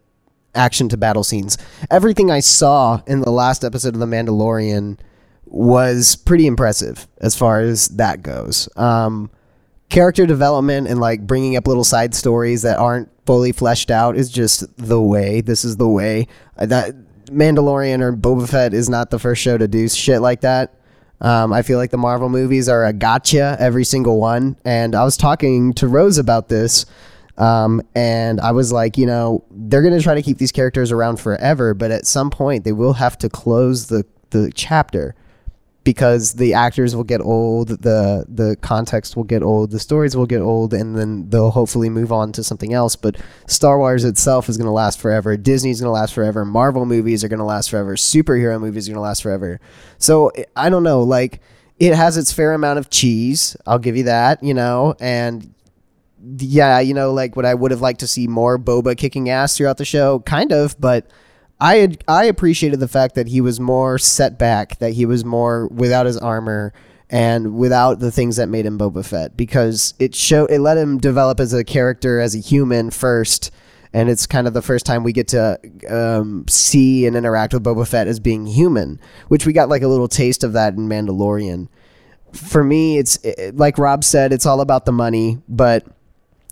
[0.56, 1.58] action to battle scenes.
[1.90, 4.98] Everything I saw in the last episode of The Mandalorian
[5.44, 8.68] was pretty impressive as far as that goes.
[8.76, 9.30] Um,
[9.88, 14.30] character development and like bringing up little side stories that aren't fully fleshed out is
[14.30, 15.40] just the way.
[15.40, 16.26] This is the way.
[16.56, 16.94] Uh, that
[17.26, 20.74] Mandalorian or Boba Fett is not the first show to do shit like that.
[21.20, 24.56] Um, I feel like the Marvel movies are a gotcha every single one.
[24.64, 26.86] And I was talking to Rose about this.
[27.38, 30.90] Um, and I was like, you know, they're going to try to keep these characters
[30.90, 35.14] around forever, but at some point they will have to close the, the chapter
[35.86, 40.26] because the actors will get old, the the context will get old, the stories will
[40.26, 42.96] get old, and then they'll hopefully move on to something else.
[42.96, 45.36] But Star Wars itself is going to last forever.
[45.36, 46.44] Disney's going to last forever.
[46.44, 47.94] Marvel movies are going to last forever.
[47.94, 49.60] Superhero movies are going to last forever.
[49.98, 51.40] So I don't know, like
[51.78, 53.56] it has its fair amount of cheese.
[53.64, 55.54] I'll give you that, you know, and
[56.38, 59.56] yeah, you know, like what I would have liked to see more Boba kicking ass
[59.56, 61.06] throughout the show, kind of, but
[61.60, 65.24] I had, I appreciated the fact that he was more set back, that he was
[65.24, 66.72] more without his armor
[67.08, 70.98] and without the things that made him Boba Fett because it showed it let him
[70.98, 73.52] develop as a character as a human first
[73.92, 75.58] and it's kind of the first time we get to
[75.88, 79.88] um, see and interact with Boba Fett as being human, which we got like a
[79.88, 81.68] little taste of that in Mandalorian.
[82.32, 85.86] For me, it's it, like Rob said, it's all about the money, but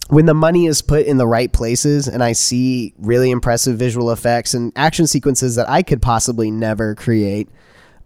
[0.08, 4.10] when the money is put in the right places and I see really impressive visual
[4.10, 7.48] effects and action sequences that I could possibly never create,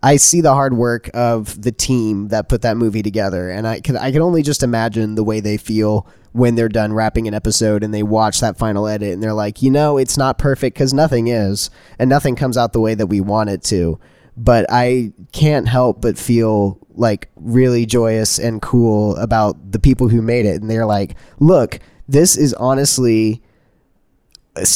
[0.02, 3.50] I see the hard work of the team that put that movie together.
[3.50, 6.92] And I can I can only just imagine the way they feel when they're done
[6.92, 10.16] wrapping an episode and they watch that final edit and they're like, you know, it's
[10.16, 13.62] not perfect because nothing is, and nothing comes out the way that we want it
[13.64, 13.98] to.
[14.36, 20.20] But I can't help but feel like really joyous and cool about the people who
[20.20, 20.60] made it.
[20.60, 23.42] And they're like, look, this is honestly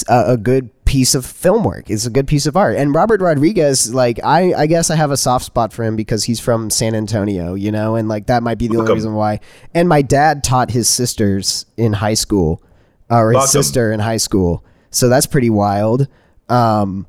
[0.09, 1.91] a, a, good piece of film work.
[1.91, 2.77] It's a good piece of art.
[2.77, 6.25] And Robert Rodriguez, like, I, I guess I have a soft spot for him because
[6.25, 8.93] he's from San Antonio, you know, and like that might be the Welcome.
[8.93, 9.41] only reason why.
[9.75, 12.63] And my dad taught his sisters in high school,
[13.11, 13.51] or his Welcome.
[13.51, 14.65] sister in high school.
[14.91, 16.07] So that's pretty wild.
[16.49, 17.07] Um,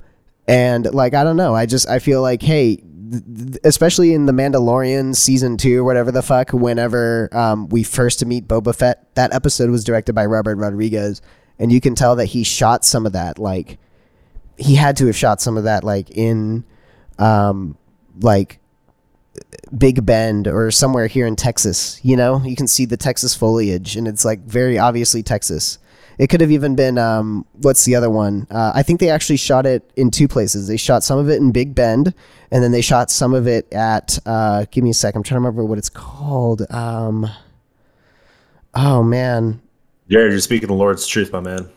[0.47, 1.53] and like, I don't know.
[1.53, 2.83] I just, I feel like, hey,
[3.63, 6.51] especially in the Mandalorian season two whatever the fuck.
[6.51, 11.21] Whenever um, we first meet Boba Fett, that episode was directed by Robert Rodriguez,
[11.59, 13.39] and you can tell that he shot some of that.
[13.39, 13.79] Like
[14.57, 16.63] he had to have shot some of that, like in,
[17.19, 17.77] um,
[18.21, 18.59] like
[19.77, 21.99] Big Bend or somewhere here in Texas.
[22.03, 25.79] You know, you can see the Texas foliage, and it's like very obviously Texas.
[26.17, 28.45] It could have even been um, what's the other one?
[28.51, 30.67] Uh, I think they actually shot it in two places.
[30.67, 32.13] They shot some of it in Big Bend,
[32.51, 34.19] and then they shot some of it at.
[34.25, 35.15] Uh, give me a sec.
[35.15, 36.61] I'm trying to remember what it's called.
[36.71, 37.29] Um,
[38.75, 39.61] oh man,
[40.09, 41.67] Jared, you're speaking the Lord's truth, my man.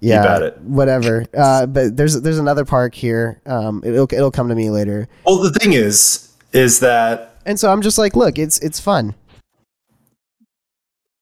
[0.00, 0.58] yeah, Keep at it.
[0.62, 1.26] whatever.
[1.36, 3.40] Uh, but there's there's another park here.
[3.46, 5.08] Um, it'll it'll come to me later.
[5.26, 9.14] Well, the thing is, is that And so I'm just like, look, it's it's fun.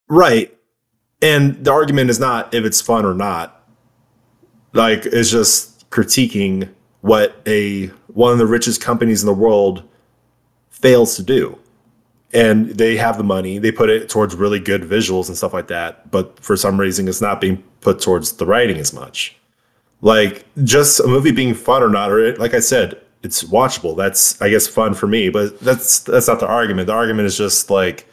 [0.08, 0.54] right,
[1.22, 3.64] and the argument is not if it's fun or not.
[4.72, 6.68] Like, it's just critiquing
[7.00, 9.82] what a one of the richest companies in the world
[10.70, 11.58] fails to do.
[12.32, 15.66] And they have the money, they put it towards really good visuals and stuff like
[15.68, 16.10] that.
[16.10, 19.36] But for some reason, it's not being put towards the writing as much.
[20.00, 23.96] Like, just a movie being fun or not, or it, like I said, it's watchable.
[23.96, 25.28] That's, I guess, fun for me.
[25.28, 26.86] But that's that's not the argument.
[26.86, 28.06] The argument is just like,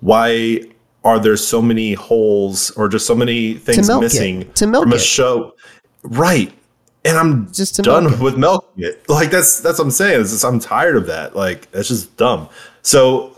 [0.00, 0.60] why
[1.04, 4.04] are there so many holes or just so many things milk it.
[4.04, 5.00] missing To milk from a it.
[5.00, 5.54] show?
[6.02, 6.52] Right.
[7.04, 9.08] And I'm Just done milk with milking it.
[9.08, 10.20] Like that's that's what I'm saying.
[10.20, 11.34] It's just, I'm tired of that.
[11.34, 12.48] Like that's just dumb.
[12.82, 13.36] So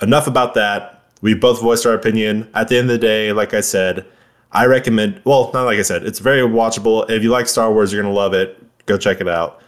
[0.00, 1.02] enough about that.
[1.20, 2.50] We both voiced our opinion.
[2.54, 4.06] At the end of the day, like I said,
[4.52, 5.20] I recommend.
[5.24, 6.04] Well, not like I said.
[6.04, 7.08] It's very watchable.
[7.10, 8.58] If you like Star Wars, you're gonna love it.
[8.86, 9.60] Go check it out.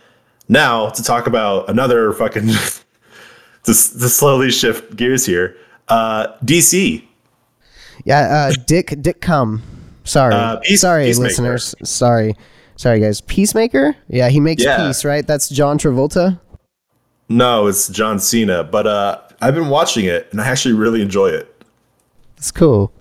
[0.48, 2.46] Now to talk about another fucking
[3.64, 5.56] to, to slowly shift gears here.
[5.88, 7.04] Uh, DC.
[8.04, 9.62] Yeah, uh, Dick Dick come.
[10.04, 11.28] Sorry, Uh, Peace- sorry, Peacemaker.
[11.28, 11.74] listeners.
[11.84, 12.34] Sorry,
[12.76, 13.20] sorry, guys.
[13.22, 13.96] Peacemaker.
[14.08, 14.76] Yeah, he makes Yeah.
[14.86, 15.26] peace, right?
[15.26, 16.38] That's John Travolta.
[17.28, 18.64] No, it's John Cena.
[18.64, 21.50] But uh, I've been watching it and I actually really enjoy it.
[22.36, 22.92] It's cool.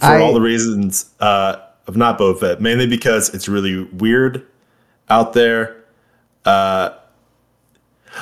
[0.00, 1.56] for I- all the reasons uh,
[1.86, 4.46] of not Boba Fett, mainly because it's really weird
[5.10, 5.76] out there.
[6.46, 6.90] Uh,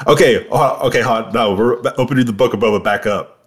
[0.09, 1.33] okay, uh, okay, hold on.
[1.33, 3.38] no, we're opening the book of Boba back up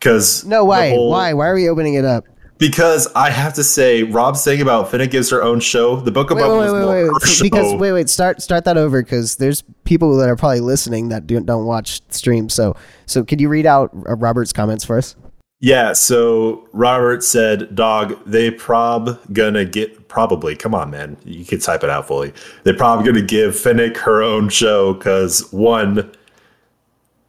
[0.00, 0.90] because No, why?
[0.90, 1.32] whole- Why?
[1.34, 2.24] Why are we opening it up?
[2.58, 5.96] Because I have to say, Rob's saying about Fennec gives her own show.
[5.96, 7.22] The book of Wait, Boba wait, wait, wait, wait.
[7.26, 7.42] show.
[7.42, 8.10] Because wait, wait.
[8.10, 12.02] Start start that over because there's people that are probably listening that don't don't watch
[12.10, 12.52] streams.
[12.52, 15.16] So so could you read out uh, Robert's comments for us?
[15.62, 20.54] Yeah, so Robert said, "Dog, they prob gonna get probably.
[20.54, 22.32] Come on, man, you can type it out fully.
[22.64, 26.10] They're probably gonna give Fennec her own show because one,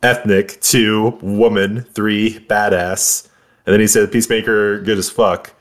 [0.04, 3.28] ethnic, two, woman, three, badass,
[3.66, 5.54] and then he said Peacemaker good as fuck.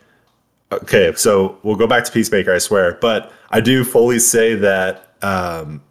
[0.72, 5.12] Okay, so we'll go back to Peacemaker, I swear, but I do fully say that."
[5.22, 5.83] Um,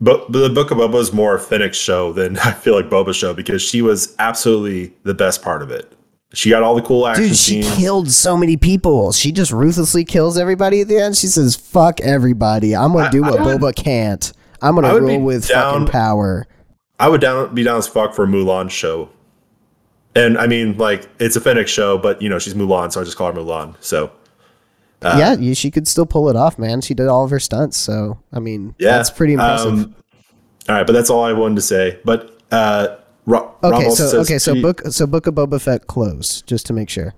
[0.00, 3.34] but the Book of Boba is more Fennec's show than I feel like Boba's show
[3.34, 5.92] because she was absolutely the best part of it.
[6.34, 7.76] She got all the cool action Dude, she scenes.
[7.76, 9.12] killed so many people.
[9.12, 11.16] She just ruthlessly kills everybody at the end.
[11.16, 12.74] She says, "Fuck everybody.
[12.76, 14.32] I'm gonna do what I Boba can't.
[14.62, 16.46] I'm gonna rule with down- fucking power."
[16.98, 19.10] I would down be down as fuck for a Mulan show.
[20.14, 23.04] And I mean, like, it's a Fennec show, but you know, she's Mulan, so I
[23.04, 23.74] just call her Mulan.
[23.80, 24.10] So
[25.02, 26.80] Uh, yeah, you, she could still pull it off, man.
[26.80, 29.72] She did all of her stunts, so I mean, yeah, that's pretty impressive.
[29.74, 29.94] Um,
[30.68, 31.98] all right, but that's all I wanted to say.
[32.04, 32.96] But uh,
[33.28, 36.88] okay, so okay, so she- book so Book of Boba Fett closed, just to make
[36.88, 37.14] sure.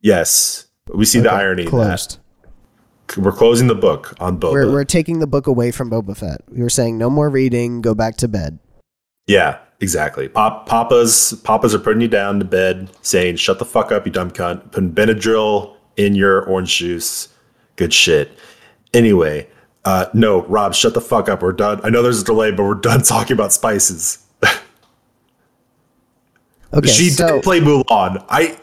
[0.00, 1.66] Yes, we see the irony.
[1.66, 2.18] Closed.
[3.16, 4.52] We're closing the book on Boba.
[4.52, 6.40] We're we're taking the book away from Boba Fett.
[6.50, 8.58] We were saying no more reading, go back to bed.
[9.26, 10.28] Yeah, exactly.
[10.28, 14.12] Pop, papas, papas are putting you down to bed, saying "Shut the fuck up, you
[14.12, 17.28] dumb cunt." Putting Benadryl in your orange juice.
[17.76, 18.38] Good shit.
[18.92, 19.48] Anyway,
[19.84, 21.42] uh, no, Rob, shut the fuck up.
[21.42, 21.80] We're done.
[21.82, 24.18] I know there's a delay, but we're done talking about spices.
[26.74, 28.24] Okay, she so did play Mulan.
[28.28, 28.56] I,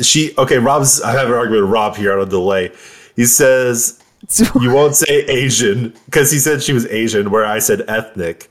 [0.00, 0.58] she okay.
[0.58, 1.02] Rob's.
[1.02, 2.70] I have an argument with Rob here on a delay.
[3.16, 4.00] He says
[4.60, 8.49] you won't say Asian because he said she was Asian, where I said ethnic,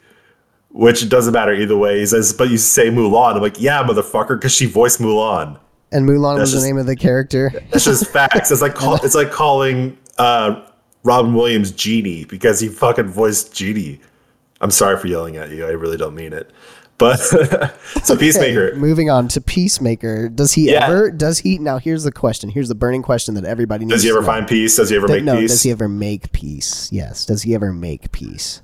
[0.72, 2.00] which doesn't matter either way.
[2.00, 3.36] He says, but you say Mulan.
[3.36, 5.60] I'm like, yeah, motherfucker, because she voiced Mulan.
[5.92, 7.52] and Mulan was that's the name of the character.
[7.72, 8.52] That's just facts.
[8.52, 10.64] It's like call, it's like calling uh,
[11.04, 14.00] Robin Williams Genie because he fucking voiced Genie.
[14.62, 15.66] I'm sorry for yelling at you.
[15.66, 16.52] I really don't mean it.
[16.98, 17.16] But
[18.04, 18.76] so Peacemaker.
[18.76, 20.28] Moving on to Peacemaker.
[20.28, 20.86] Does he Yeah.
[20.86, 21.10] ever?
[21.10, 21.58] Does he?
[21.58, 22.50] Now here's the question.
[22.50, 23.96] Here's the burning question that everybody needs.
[23.96, 24.76] Does he ever find peace?
[24.76, 25.52] Does he ever make no, peace?
[25.52, 26.90] does he ever make peace?
[26.92, 27.26] Yes.
[27.26, 28.62] Does he ever make peace?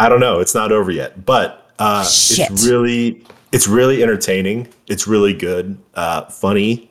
[0.00, 0.40] I don't know.
[0.40, 4.66] It's not over yet, but uh, it's really it's really entertaining.
[4.86, 6.90] It's really good, uh, funny,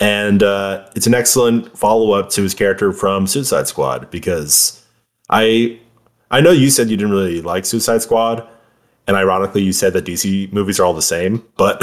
[0.00, 4.10] and uh, it's an excellent follow up to his character from Suicide Squad.
[4.10, 4.84] Because
[5.30, 5.78] I
[6.32, 8.46] I know you said you didn't really like Suicide Squad,
[9.06, 11.80] and ironically, you said that DC movies are all the same, but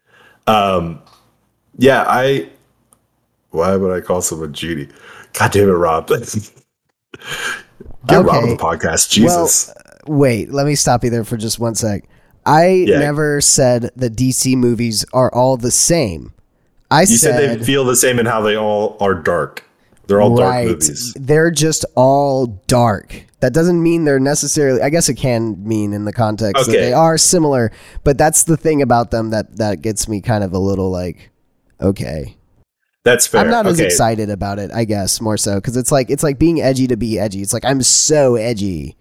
[0.46, 1.02] um,
[1.76, 2.48] yeah, I.
[3.50, 4.88] Why would I call someone Judy?
[5.32, 6.08] God damn it, Rob.
[8.06, 9.10] Get Rob on the podcast.
[9.10, 9.72] Jesus.
[9.74, 12.04] Well, wait, let me stop you there for just one sec.
[12.46, 12.98] I Yeah.
[12.98, 16.32] never said that DC movies are all the same.
[16.90, 19.64] I you said, said they feel the same in how they all are dark.
[20.06, 21.12] They're all dark movies.
[21.18, 23.24] They're just all dark.
[23.40, 24.80] That doesn't mean they're necessarily.
[24.80, 27.70] I guess it can mean in the context that they are similar,
[28.04, 31.30] but that's the thing about them that that gets me kind of a little like,
[31.80, 32.36] okay.
[33.04, 33.42] That's fair.
[33.42, 34.70] I'm not as excited about it.
[34.72, 37.42] I guess more so because it's like it's like being edgy to be edgy.
[37.42, 38.96] It's like I'm so edgy,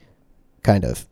[0.63, 1.05] kind of.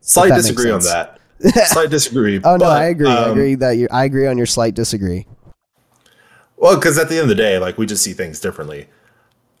[0.00, 1.20] Slight disagree on that.
[1.66, 2.40] Slight disagree.
[2.42, 3.08] Oh no, but, I agree.
[3.08, 3.88] I um, agree that you.
[3.90, 5.26] I agree on your slight disagree.
[6.56, 8.88] Well, because at the end of the day, like we just see things differently.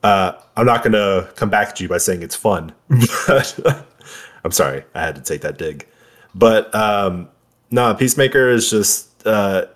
[0.02, 2.72] Uh, I'm not going to come back to you by saying it's fun.
[4.44, 5.86] I'm sorry, I had to take that dig.
[6.34, 7.28] But um,
[7.70, 9.66] no, Peacemaker is just uh,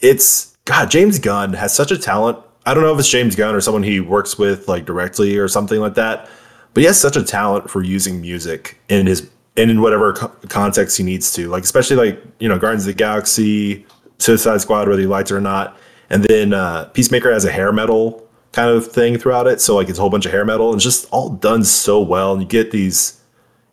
[0.00, 0.90] it's God.
[0.90, 2.38] James Gunn has such a talent.
[2.66, 5.48] I don't know if it's James Gunn or someone he works with like directly or
[5.48, 6.28] something like that.
[6.74, 10.32] But he has such a talent for using music in his and in whatever co-
[10.48, 11.48] context he needs to.
[11.48, 13.86] Like especially like you know Guardians of the Galaxy,
[14.18, 15.78] Suicide Squad, whether he likes it or not.
[16.10, 19.60] And then uh, Peacemaker has a hair metal kind of thing throughout it.
[19.60, 22.00] So like it's a whole bunch of hair metal and it's just all done so
[22.00, 22.32] well.
[22.32, 23.20] And you get these,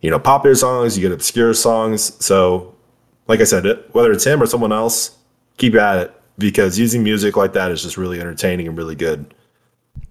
[0.01, 2.23] you know, popular songs, you get obscure songs.
[2.23, 2.75] So
[3.27, 5.17] like I said, whether it's him or someone else,
[5.57, 9.33] keep at it because using music like that is just really entertaining and really good.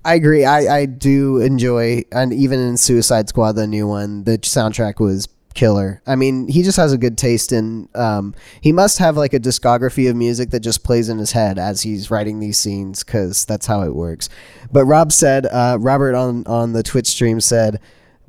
[0.04, 0.44] I agree.
[0.44, 5.28] I, I do enjoy, and even in Suicide Squad, the new one, the soundtrack was
[5.54, 6.00] killer.
[6.06, 7.88] I mean, he just has a good taste in.
[7.94, 11.58] Um, he must have like a discography of music that just plays in his head
[11.58, 14.28] as he's writing these scenes, because that's how it works.
[14.72, 17.80] But Rob said, uh, Robert on on the Twitch stream said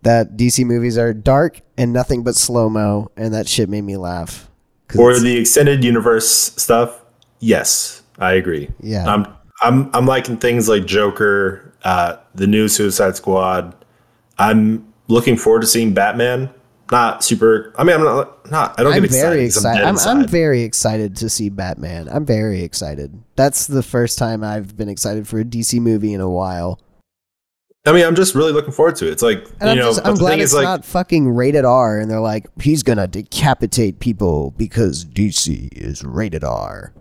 [0.02, 3.98] that DC movies are dark and nothing but slow mo, and that shit made me
[3.98, 4.50] laugh.
[4.94, 7.02] For the extended universe stuff,
[7.40, 8.70] yes, I agree.
[8.82, 9.06] Yeah.
[9.06, 9.28] I'm
[9.62, 13.76] I'm I'm liking things like Joker, uh, the new Suicide Squad.
[14.38, 16.50] I'm looking forward to seeing Batman.
[16.92, 17.74] Not super.
[17.78, 18.52] I mean, I'm not.
[18.52, 18.78] Not.
[18.80, 19.30] I don't I'm get excited.
[19.30, 19.80] very excited.
[19.80, 22.10] dead I'm, I'm very excited to see Batman.
[22.10, 23.18] I'm very excited.
[23.38, 26.82] That's the first time I've been excited for a DC movie in a while.
[27.86, 29.12] I mean, I'm just really looking forward to it.
[29.12, 32.00] It's like And you I'm, know, just, I'm glad it's like not fucking rated R
[32.00, 36.94] and they're like, he's gonna decapitate people because DC is rated R.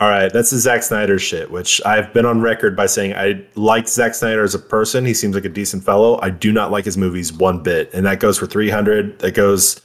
[0.00, 3.44] All right, that's the Zack Snyder shit, which I've been on record by saying I
[3.54, 5.04] like Zack Snyder as a person.
[5.04, 6.18] He seems like a decent fellow.
[6.22, 9.18] I do not like his movies one bit, and that goes for 300.
[9.18, 9.82] That goes.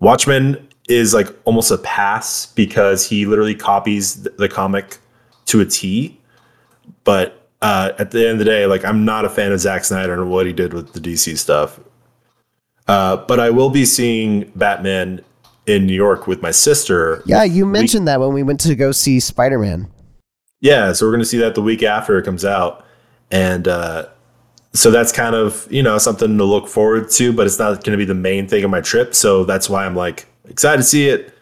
[0.00, 4.98] Watchmen is like almost a pass because he literally copies the comic
[5.46, 6.20] to a T.
[7.04, 9.86] But uh, at the end of the day, like I'm not a fan of Zack
[9.86, 11.80] Snyder and what he did with the DC stuff.
[12.86, 15.24] Uh, but I will be seeing Batman
[15.66, 18.92] in New York with my sister Yeah, you mentioned that when we went to go
[18.92, 19.90] see Spider Man.
[20.60, 22.84] yeah, so we're going to see that the week after it comes out.
[23.30, 24.08] And uh,
[24.72, 27.92] so that's kind of, you know, something to look forward to, but it's not going
[27.92, 29.14] to be the main thing of my trip.
[29.14, 31.32] So that's why I'm like excited to see it.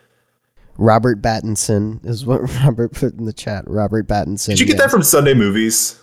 [0.79, 3.65] Robert Battinson is what Robert put in the chat.
[3.67, 4.49] Robert Battinson.
[4.49, 4.83] Did you get yeah.
[4.83, 5.99] that from Sunday Movies?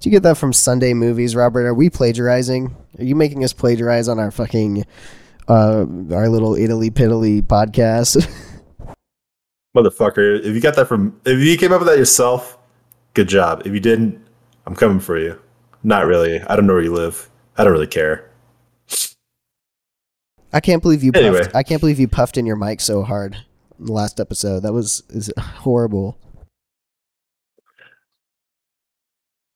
[0.00, 1.66] Did you get that from Sunday Movies, Robert?
[1.66, 2.74] Are we plagiarizing?
[2.98, 4.86] Are you making us plagiarize on our fucking
[5.50, 8.26] uh our little Italy Piddly podcast?
[9.76, 10.40] Motherfucker.
[10.40, 12.58] If you got that from, if you came up with that yourself,
[13.14, 13.62] good job.
[13.64, 14.20] If you didn't,
[14.66, 15.38] I'm coming for you.
[15.82, 16.40] Not really.
[16.42, 17.30] I don't know where you live.
[17.56, 18.30] I don't really care.
[20.52, 21.24] I can't believe you puffed.
[21.24, 21.46] Anyway.
[21.54, 23.36] I can't believe you puffed in your mic so hard
[23.78, 24.60] in the last episode.
[24.60, 26.18] That was is horrible.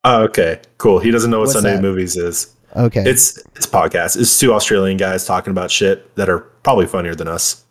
[0.04, 0.60] Oh, okay.
[0.78, 0.98] Cool.
[0.98, 1.82] He doesn't know what What's Sunday that?
[1.82, 2.53] Movies is.
[2.76, 3.02] Okay.
[3.06, 4.20] It's it's a podcast.
[4.20, 7.64] It's two Australian guys talking about shit that are probably funnier than us.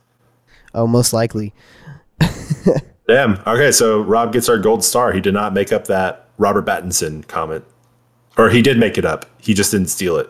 [0.73, 1.53] oh, most likely.
[3.07, 3.41] Damn.
[3.45, 5.11] Okay, so Rob gets our gold star.
[5.11, 7.65] He did not make up that Robert Pattinson comment.
[8.37, 9.25] Or he did make it up.
[9.39, 10.29] He just didn't steal it.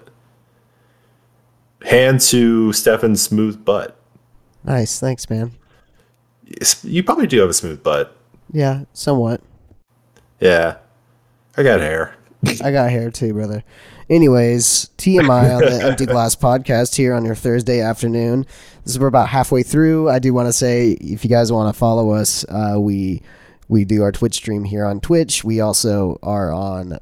[1.84, 3.96] Hand to Stefan's smooth butt.
[4.64, 5.00] Nice.
[5.00, 5.52] Thanks, man.
[6.84, 8.16] You probably do have a smooth butt.
[8.52, 9.42] Yeah, somewhat.
[10.40, 10.78] Yeah.
[11.56, 12.16] I got hair.
[12.64, 13.64] I got hair too, brother.
[14.10, 18.46] Anyways, TMI on the Empty Glass podcast here on your Thursday afternoon.
[18.84, 20.10] This is we're about halfway through.
[20.10, 23.22] I do want to say if you guys want to follow us, uh, we
[23.70, 25.44] we do our Twitch stream here on Twitch.
[25.44, 27.00] We also are on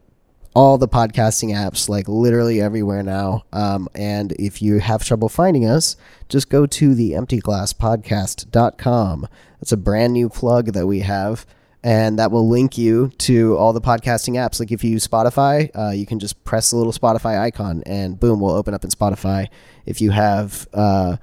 [0.53, 3.43] all the podcasting apps, like literally everywhere now.
[3.53, 5.95] Um, and if you have trouble finding us,
[6.29, 9.27] just go to the empty glass emptyglasspodcast.com.
[9.59, 11.45] That's a brand new plug that we have.
[11.83, 14.59] And that will link you to all the podcasting apps.
[14.59, 18.19] Like if you use Spotify, uh, you can just press the little Spotify icon and
[18.19, 19.47] boom, we'll open up in Spotify.
[19.87, 21.17] If you have uh,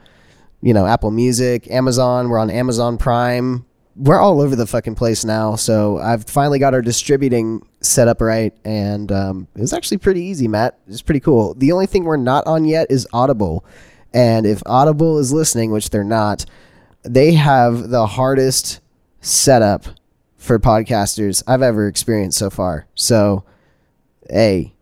[0.60, 2.28] you know, Apple Music, Amazon.
[2.28, 3.64] We're on Amazon Prime.
[3.96, 5.56] We're all over the fucking place now.
[5.56, 10.22] So I've finally got our distributing set up right, and um, it was actually pretty
[10.22, 10.78] easy, Matt.
[10.86, 11.54] It's pretty cool.
[11.54, 13.64] The only thing we're not on yet is Audible,
[14.14, 16.44] and if Audible is listening, which they're not,
[17.02, 18.80] they have the hardest
[19.20, 19.86] setup
[20.38, 22.86] for podcasters I've ever experienced so far.
[22.94, 23.44] So,
[24.30, 24.74] hey,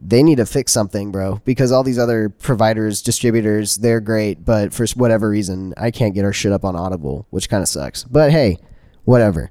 [0.00, 4.72] they need to fix something, bro, because all these other providers, distributors, they're great, but
[4.72, 8.04] for whatever reason, I can't get our shit up on Audible, which kind of sucks.
[8.04, 8.58] But hey,
[9.04, 9.50] whatever.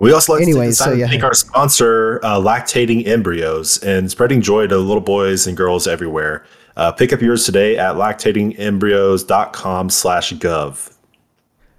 [0.00, 1.08] We also like Anyway, to so take the time yeah.
[1.08, 6.44] thank our sponsor, uh, Lactating Embryos, and spreading joy to little boys and girls everywhere.
[6.76, 10.93] Uh, pick up yours today at lactatingembryos.com slash gov.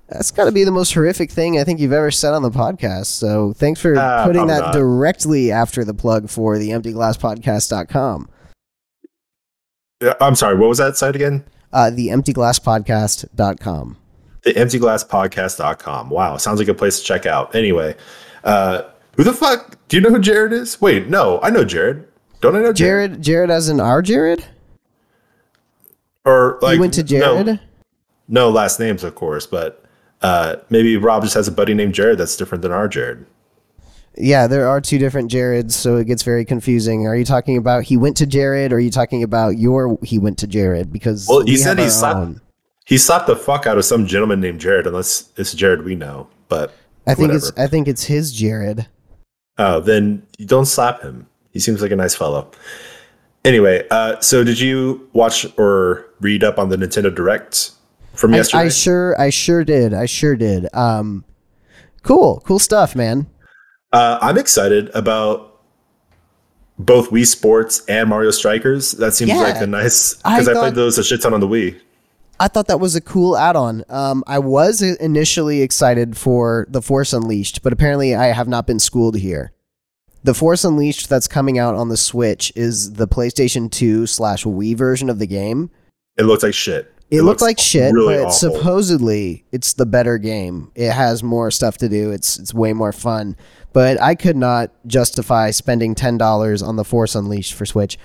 [0.10, 2.52] That's got to be the most horrific thing I think you've ever said on the
[2.52, 3.08] podcast.
[3.08, 4.74] So thanks for Ah, putting probably that not.
[4.74, 8.30] directly after the plug for the emptyglasspodcast.com.
[10.04, 11.44] Uh, I'm sorry, what was that site again?
[11.74, 13.98] Uh, the emptyglasspodcast.com.
[14.44, 16.10] The emptyglasspodcast.com.
[16.12, 17.56] Wow, sounds like a place to check out.
[17.56, 17.96] Anyway,
[18.44, 18.84] uh,
[19.18, 19.76] who the fuck?
[19.88, 20.80] Do you know who Jared is?
[20.80, 22.08] Wait, no, I know Jared.
[22.42, 23.12] Don't I know Jared?
[23.14, 24.46] Jared, Jared as in our Jared?
[26.26, 27.08] Or like you went to no-
[27.44, 27.60] Jared?
[28.28, 29.85] No, last names, of course, but
[30.22, 33.26] uh, maybe Rob just has a buddy named Jared that's different than our Jared.
[34.18, 37.06] Yeah, there are two different Jareds, so it gets very confusing.
[37.06, 40.18] Are you talking about he went to Jared, or are you talking about your he
[40.18, 40.92] went to Jared?
[40.94, 42.42] Because Well, he we said he slapped- own.
[42.86, 46.28] He slapped the fuck out of some gentleman named Jared, unless it's Jared we know.
[46.50, 46.72] But
[47.08, 47.48] I think whatever.
[47.50, 48.88] it's I think it's his Jared.
[49.58, 51.28] Oh, then you don't slap him.
[51.52, 52.52] He seems like a nice fellow.
[53.44, 57.72] Anyway, uh, so did you watch or read up on the Nintendo Direct
[58.16, 58.64] from I, yesterday?
[58.64, 59.94] I sure I sure did.
[59.94, 60.68] I sure did.
[60.74, 61.24] Um,
[62.04, 63.28] cool, cool stuff, man.
[63.94, 65.62] uh, I'm excited about
[66.78, 68.92] both Wii Sports and Mario Strikers.
[68.94, 69.38] That seems Yeah.
[69.40, 71.80] like a nice I because I, thought- played those a shit ton on the Wii.
[72.38, 73.86] I thought that was a cool add-on.
[73.88, 78.78] Um, I was initially excited for the Force Unleashed, but apparently I have not been
[78.80, 79.54] schooled here.
[80.26, 84.76] The Force Unleashed that's coming out on the Switch is the PlayStation 2 slash Wii
[84.76, 85.70] version of the game.
[86.18, 86.92] It looks like shit.
[87.12, 88.32] It, looked looks like shit, really but awful.
[88.32, 90.72] supposedly it's the better game.
[90.76, 92.12] It has more stuff to do.
[92.12, 93.36] It's it's way more fun.
[93.74, 97.98] But I could not justify spending ten dollars on the Force Unleashed for Switch.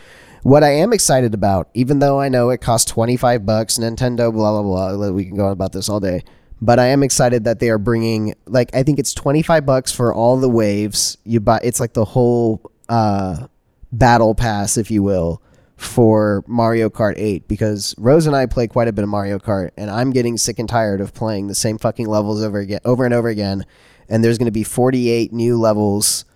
[0.43, 4.33] What I am excited about, even though I know it costs twenty five bucks, Nintendo,
[4.33, 5.11] blah blah blah.
[5.11, 6.23] We can go on about this all day.
[6.61, 9.93] But I am excited that they are bringing like I think it's twenty five bucks
[9.93, 11.17] for all the waves.
[11.25, 13.47] You buy it's like the whole uh,
[13.93, 15.43] battle pass, if you will,
[15.81, 19.71] for Mario Kart 8 because Rose and I play quite a bit of Mario Kart
[19.79, 23.07] and I'm getting sick and tired of playing the same fucking levels over again over
[23.07, 23.65] and over again
[24.07, 26.27] and there's going to be 48 new levels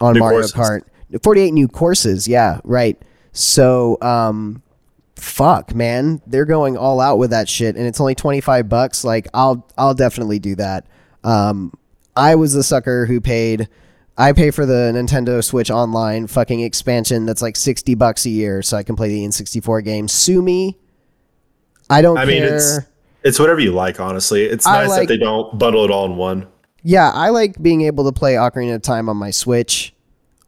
[0.00, 0.54] on New Mario courses.
[1.12, 1.22] Kart.
[1.22, 3.00] 48 new courses, yeah, right.
[3.32, 4.62] So, um
[5.14, 9.28] fuck, man, they're going all out with that shit and it's only 25 bucks like
[9.34, 10.86] I'll I'll definitely do that.
[11.22, 11.74] Um
[12.16, 13.68] I was the sucker who paid
[14.18, 18.62] I pay for the Nintendo Switch Online fucking expansion that's like 60 bucks a year
[18.62, 20.12] so I can play the N64 games.
[20.12, 20.78] Sue me.
[21.90, 22.26] I don't I care.
[22.26, 22.78] mean, it's
[23.22, 24.00] it's whatever you like.
[24.00, 26.46] Honestly, it's I nice like- that they don't bundle it all in one.
[26.82, 29.92] yeah, I like being able to play Ocarina of Time on my Switch.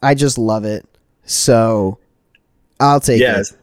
[0.03, 0.87] I just love it.
[1.25, 1.99] So
[2.81, 3.53] I'll take Yes.
[3.53, 3.59] it.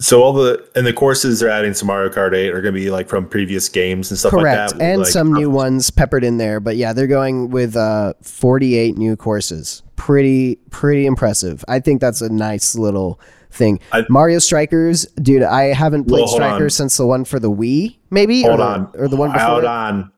[0.00, 2.80] So all the and the courses they're adding to Mario Kart 8 are going to
[2.80, 4.72] be like from previous games and stuff Correct.
[4.72, 4.84] like that.
[4.84, 6.58] and like, some new ones peppered in there.
[6.58, 9.82] But yeah, they're going with uh, 48 new courses.
[9.96, 11.62] Pretty, pretty impressive.
[11.68, 13.20] I think that's a nice little
[13.50, 13.78] thing.
[13.92, 16.84] I- Mario Strikers, dude, I haven't played Well, Strikers on.
[16.84, 18.42] since the one for the Wii, maybe?
[18.44, 19.46] Hold or, on, Or the one before.
[19.46, 20.10] Hold on.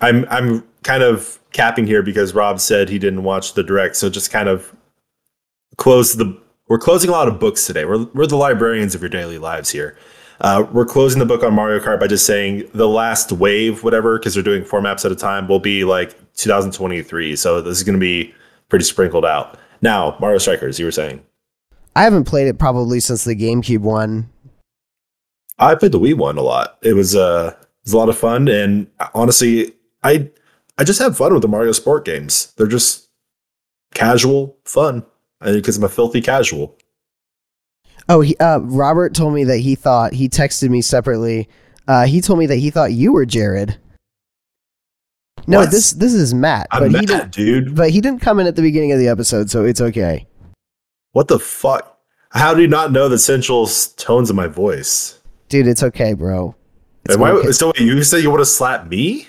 [0.00, 4.08] I'm I'm kind of capping here because Rob said he didn't watch the direct, so
[4.08, 4.72] just kind of
[5.78, 6.38] close the.
[6.68, 7.84] We're closing a lot of books today.
[7.84, 9.96] We're we're the librarians of your daily lives here.
[10.40, 14.18] Uh, we're closing the book on Mario Kart by just saying the last wave, whatever,
[14.18, 17.36] because they're doing four maps at a time, will be like 2023.
[17.36, 18.34] So this is going to be
[18.68, 19.58] pretty sprinkled out.
[19.80, 21.22] Now, Mario Strikers, you were saying.
[21.94, 24.28] I haven't played it probably since the GameCube one.
[25.58, 26.78] I played the Wii one a lot.
[26.82, 30.30] It was uh it was a lot of fun and honestly, I
[30.76, 32.52] I just have fun with the Mario Sport games.
[32.56, 33.08] They're just
[33.94, 35.06] casual fun.
[35.40, 36.76] Because I'm a filthy casual.
[38.08, 41.48] Oh, he, uh, Robert told me that he thought, he texted me separately.
[41.88, 43.78] Uh, he told me that he thought you were Jared.
[45.48, 45.70] No, What?
[45.70, 47.32] this this is Matt, I'm but he didn't.
[47.32, 47.74] dude.
[47.76, 50.26] But he didn't come in at the beginning of the episode, so it's okay.
[51.12, 51.98] What the fuck?
[52.30, 53.66] How do you not know the central
[53.96, 55.20] tones of my voice?
[55.48, 56.54] Dude, it's okay, bro.
[57.04, 57.52] It's why, okay.
[57.52, 59.28] So you say you want to slap me?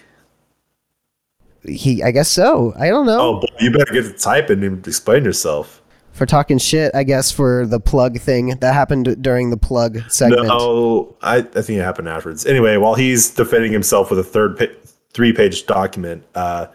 [1.64, 2.74] He, I guess so.
[2.80, 3.20] I don't know.
[3.20, 5.84] Oh, boy, you better get to typing and explain yourself.
[6.18, 10.48] For talking shit, I guess, for the plug thing that happened during the plug segment.
[10.48, 12.46] No, I, I think it happened afterwards.
[12.46, 14.66] Anyway, while he's defending himself with a third pa-
[15.12, 16.68] three page document, uh,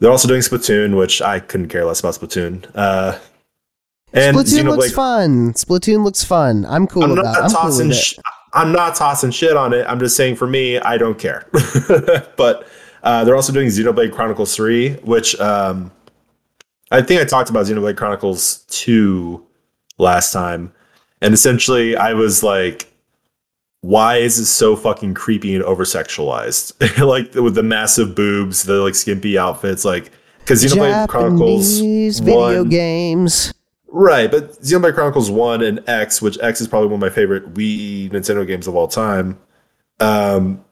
[0.00, 2.70] they're also doing Splatoon, which I couldn't care less about Splatoon.
[2.74, 3.18] Uh,
[4.12, 5.52] and Splatoon Xenoblade, looks fun.
[5.52, 6.66] Splatoon looks fun.
[6.66, 7.44] I'm cool I'm with not that.
[7.44, 8.18] I'm tossing cool sh-
[8.52, 9.84] I'm not tossing shit on it.
[9.86, 11.46] I'm just saying for me, I don't care.
[12.36, 12.66] but
[13.02, 15.92] uh, they're also doing Xenoblade Chronicles 3, which um,
[16.90, 19.44] I think I talked about Xenoblade Chronicles 2
[19.98, 20.72] last time.
[21.20, 22.92] And essentially, I was like,
[23.80, 26.72] why is this so fucking creepy and over sexualized?
[27.06, 30.10] like with the massive boobs, the like skimpy outfits, like
[30.40, 31.80] because Xenoblade Chronicles
[32.20, 33.52] video one, games.
[33.88, 37.54] Right, but Xenoblade Chronicles 1 and X, which X is probably one of my favorite
[37.54, 39.38] Wii Nintendo games of all time.
[40.00, 40.64] Um,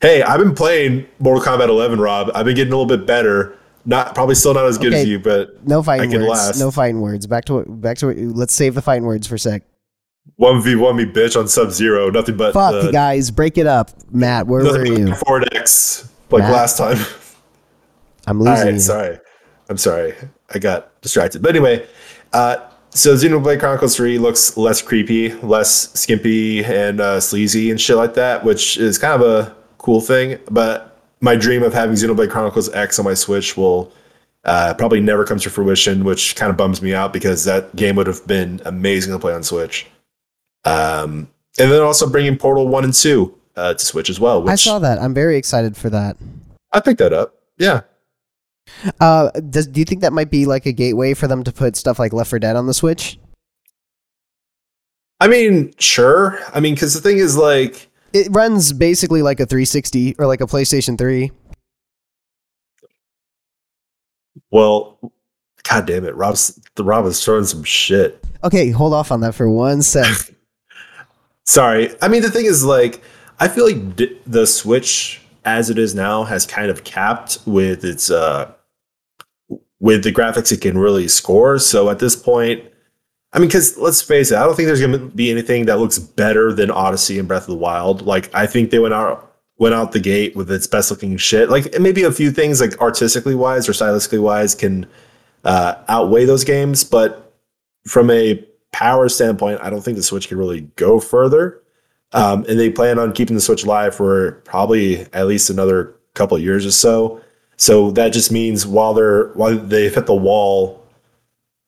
[0.00, 2.30] hey, I've been playing Mortal Kombat 11, Rob.
[2.34, 3.56] I've been getting a little bit better.
[3.84, 6.28] Not probably still not as good okay, as you, but no fighting words.
[6.28, 6.60] Last.
[6.60, 7.26] No fighting words.
[7.26, 9.62] Back to back to let's save the fighting words for a sec.
[10.36, 12.10] One v one me, bitch, on Sub Zero.
[12.10, 13.30] Nothing but fuck, uh, guys.
[13.30, 14.46] Break it up, Matt.
[14.46, 15.14] Where were you?
[15.14, 16.52] Ford X, like Matt?
[16.52, 16.98] last time.
[18.26, 18.52] I'm losing.
[18.52, 18.80] All right, you.
[18.80, 19.18] sorry.
[19.68, 20.14] I'm sorry.
[20.52, 21.42] I got distracted.
[21.42, 21.86] But anyway,
[22.32, 27.96] uh, so Xenoblade Chronicles 3 looks less creepy, less skimpy and uh, sleazy and shit
[27.96, 30.38] like that, which is kind of a cool thing.
[30.50, 30.89] But
[31.20, 33.92] my dream of having Xenoblade Chronicles X on my Switch will
[34.44, 37.96] uh, probably never comes to fruition, which kind of bums me out because that game
[37.96, 39.86] would have been amazing to play on Switch.
[40.64, 44.48] Um, and then also bringing Portal 1 and 2 uh, to Switch as well.
[44.48, 44.98] I saw that.
[44.98, 46.16] I'm very excited for that.
[46.72, 47.34] I picked that up.
[47.58, 47.82] Yeah.
[49.00, 51.76] Uh, does do you think that might be like a gateway for them to put
[51.76, 53.18] stuff like Left 4 Dead on the Switch?
[55.18, 56.38] I mean, sure.
[56.54, 60.40] I mean, because the thing is, like, it runs basically like a 360 or like
[60.40, 61.30] a PlayStation 3.
[64.50, 64.98] Well,
[65.62, 68.22] god damn it, Rob's the Rob is throwing some shit.
[68.42, 70.34] Okay, hold off on that for one sec.
[71.46, 71.94] Sorry.
[72.00, 73.02] I mean, the thing is, like,
[73.38, 77.84] I feel like d- the Switch as it is now has kind of capped with
[77.84, 78.52] its uh
[79.80, 81.58] with the graphics it can really score.
[81.58, 82.62] So at this point,
[83.32, 85.78] I mean, because let's face it, I don't think there's going to be anything that
[85.78, 88.02] looks better than Odyssey and Breath of the Wild.
[88.02, 89.26] Like, I think they went out
[89.58, 91.50] went out the gate with its best looking shit.
[91.50, 94.86] Like, maybe a few things like artistically wise or stylistically wise can
[95.44, 97.34] uh, outweigh those games, but
[97.86, 101.60] from a power standpoint, I don't think the Switch can really go further.
[102.12, 106.38] Um, and they plan on keeping the Switch live for probably at least another couple
[106.38, 107.20] years or so.
[107.56, 110.79] So that just means while they're while they've hit the wall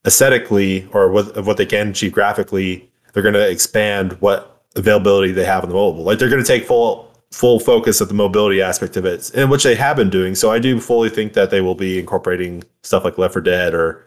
[0.05, 5.45] aesthetically or of what they can achieve graphically, they're going to expand what availability they
[5.45, 6.03] have on the mobile.
[6.03, 9.49] Like they're going to take full full focus of the mobility aspect of it, in
[9.49, 10.35] which they have been doing.
[10.35, 13.73] So I do fully think that they will be incorporating stuff like Left 4 Dead
[13.73, 14.05] or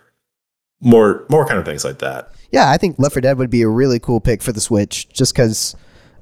[0.80, 2.32] more more kind of things like that.
[2.52, 5.08] Yeah, I think Left 4 Dead would be a really cool pick for the Switch,
[5.08, 5.74] just because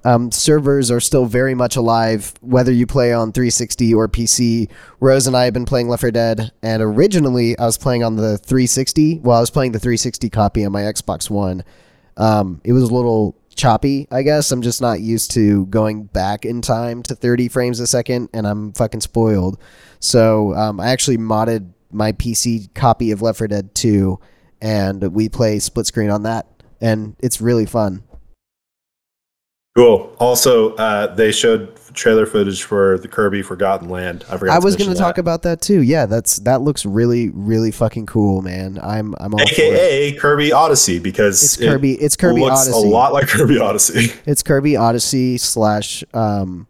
[0.04, 4.70] um, servers are still very much alive, whether you play on 360 or PC.
[5.00, 8.16] Rose and I have been playing Left 4 Dead, and originally I was playing on
[8.16, 9.20] the 360.
[9.20, 11.64] Well, I was playing the 360 copy on my Xbox One.
[12.16, 14.52] Um, it was a little choppy, I guess.
[14.52, 18.46] I'm just not used to going back in time to 30 frames a second, and
[18.46, 19.58] I'm fucking spoiled.
[20.00, 24.20] So um, I actually modded my PC copy of Left 4 Dead 2,
[24.60, 26.46] and we play split screen on that,
[26.80, 28.02] and it's really fun.
[29.74, 30.14] Cool.
[30.20, 34.24] Also, uh, they showed trailer footage for the Kirby Forgotten Land.
[34.28, 34.54] I forgot.
[34.54, 35.82] I was going to talk about that too.
[35.82, 38.78] Yeah, that's that looks really really fucking cool, man.
[38.82, 41.94] I'm I'm all AKA Kirby Odyssey because it's Kirby.
[41.94, 42.86] It it's Kirby looks Odyssey.
[42.86, 44.12] A lot like Kirby Odyssey.
[44.26, 46.66] It's Kirby Odyssey slash um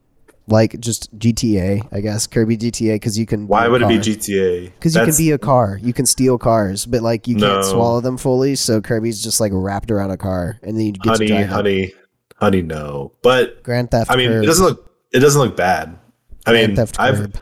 [0.46, 3.46] like just GTA, I guess Kirby GTA because you can.
[3.46, 4.72] Why would it be GTA?
[4.74, 5.78] Because you can be a car.
[5.82, 8.54] You can steal cars, but like you can't swallow them fully.
[8.54, 11.48] So Kirby's just like wrapped around a car, and then you get honey, to drive
[11.48, 11.92] honey.
[12.34, 13.12] Honey, no.
[13.22, 14.10] But Grand Theft.
[14.10, 14.44] I mean, Curb.
[14.44, 14.90] it doesn't look.
[15.12, 15.98] It doesn't look bad.
[16.46, 17.40] I Grand mean, Theft I've Curb.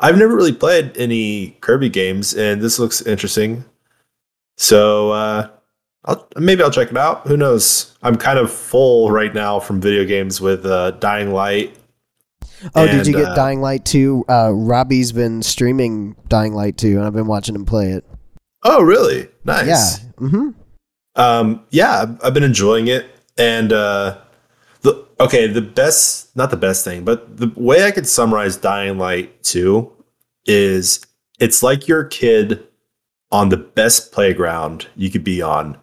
[0.00, 3.64] I've never really played any Kirby games, and this looks interesting.
[4.56, 5.48] So uh,
[6.04, 7.26] I'll, maybe I'll check it out.
[7.26, 7.96] Who knows?
[8.02, 11.76] I'm kind of full right now from video games with uh, Dying Light.
[12.74, 14.24] Oh, and, did you get uh, Dying Light 2?
[14.28, 18.04] Uh, Robbie's been streaming Dying Light 2, and I've been watching him play it.
[18.62, 19.28] Oh, really?
[19.44, 19.66] Nice.
[19.66, 20.10] Yeah.
[20.16, 20.48] Mm-hmm.
[21.16, 23.06] Um, yeah, I've been enjoying it.
[23.36, 24.18] And uh,
[24.82, 28.98] the okay, the best, not the best thing, but the way I could summarize Dying
[28.98, 29.90] Light 2
[30.46, 31.04] is
[31.40, 32.62] it's like your kid
[33.32, 35.76] on the best playground you could be on,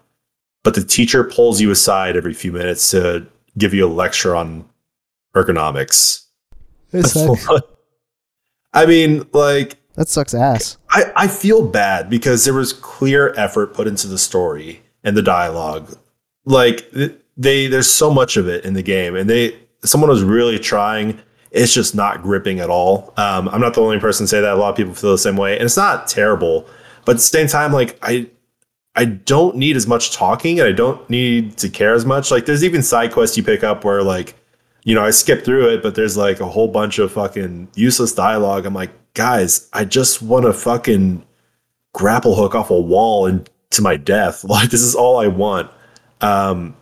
[0.64, 3.28] but the teacher pulls you aside every few minutes to
[3.58, 4.66] give you a lecture on
[5.36, 6.26] ergonomics.
[6.94, 7.64] It's like,
[8.74, 10.78] I mean, like That sucks ass.
[10.90, 15.22] I, I feel bad because there was clear effort put into the story and the
[15.22, 15.98] dialogue.
[16.46, 16.90] Like
[17.42, 21.20] they there's so much of it in the game and they someone was really trying
[21.52, 23.14] it's just not gripping at all.
[23.18, 24.54] Um, I'm not the only person to say that.
[24.54, 26.66] A lot of people feel the same way, and it's not terrible.
[27.06, 28.30] But at the same time, like I,
[28.96, 32.32] I don't need as much talking, and I don't need to care as much.
[32.32, 34.36] Like there's even side quests you pick up where like,
[34.84, 38.14] you know, I skip through it, but there's like a whole bunch of fucking useless
[38.14, 38.66] dialogue.
[38.66, 41.26] I'm like, guys, I just want to fucking
[41.94, 44.44] grapple hook off a wall and to my death.
[44.48, 45.70] Like this is all I want.
[46.22, 46.76] Um,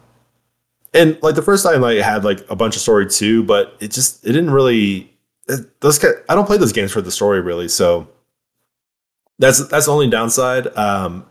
[0.93, 3.91] and like the first time I had like a bunch of story too, but it
[3.91, 5.11] just it didn't really.
[5.47, 8.07] It, those I don't play those games for the story really, so
[9.39, 11.25] that's that's the only downside um,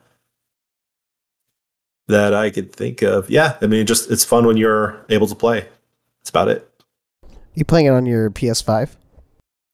[2.08, 3.30] that I could think of.
[3.30, 5.68] Yeah, I mean, just it's fun when you're able to play.
[6.20, 6.68] That's about it.
[7.54, 8.90] You playing it on your PS5?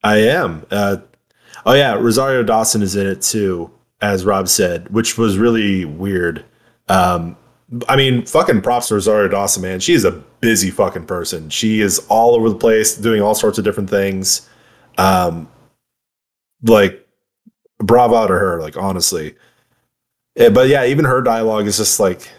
[0.03, 0.67] I am.
[0.71, 0.99] Uh,
[1.65, 3.71] oh yeah, Rosario Dawson is in it too,
[4.01, 6.45] as Rob said, which was really weird.
[6.89, 7.37] Um,
[7.89, 9.81] I mean, fucking props to Rosario Dawson, man.
[9.81, 11.51] She is a busy fucking person.
[11.51, 14.49] She is all over the place, doing all sorts of different things.
[14.99, 15.49] Um,
[16.63, 17.07] like,
[17.79, 18.61] bravo to her.
[18.61, 19.35] Like, honestly.
[20.37, 22.31] Yeah, but yeah, even her dialogue is just like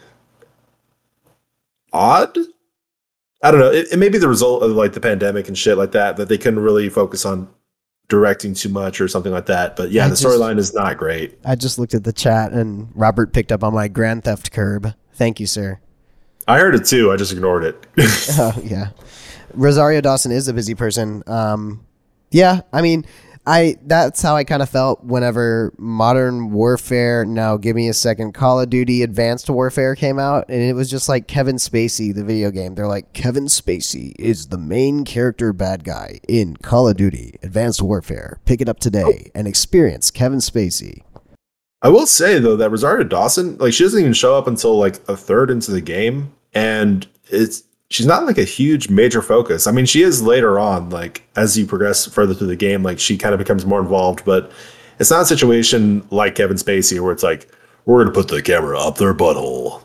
[1.93, 2.37] odd.
[3.41, 3.71] I don't know.
[3.71, 6.27] It, it may be the result of like the pandemic and shit like that that
[6.27, 7.47] they couldn't really focus on
[8.07, 9.75] directing too much or something like that.
[9.75, 11.39] But yeah, I the storyline is not great.
[11.45, 14.93] I just looked at the chat and Robert picked up on my Grand Theft curb.
[15.15, 15.79] Thank you, sir.
[16.47, 17.11] I heard it too.
[17.11, 17.87] I just ignored it.
[18.37, 18.89] oh yeah,
[19.53, 21.23] Rosario Dawson is a busy person.
[21.25, 21.85] Um,
[22.29, 23.05] yeah, I mean,
[23.47, 27.25] I that's how I kind of felt whenever Modern Warfare.
[27.25, 28.33] Now, give me a second.
[28.33, 32.23] Call of Duty Advanced Warfare came out, and it was just like Kevin Spacey, the
[32.23, 32.75] video game.
[32.75, 37.81] They're like Kevin Spacey is the main character bad guy in Call of Duty Advanced
[37.81, 38.39] Warfare.
[38.45, 41.04] Pick it up today and experience Kevin Spacey.
[41.81, 44.95] I will say though that Rosario Dawson, like she doesn't even show up until like
[45.07, 49.67] a third into the game, and it's she's not like a huge major focus.
[49.67, 52.99] I mean, she is later on, like as you progress further through the game, like
[52.99, 54.51] she kind of becomes more involved, but
[54.99, 57.47] it's not a situation like Kevin Spacey where it's like
[57.85, 59.83] we're gonna put the camera up their butthole,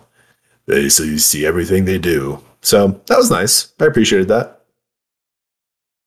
[0.66, 2.42] They so you see everything they do.
[2.62, 3.72] So that was nice.
[3.80, 4.62] I appreciated that.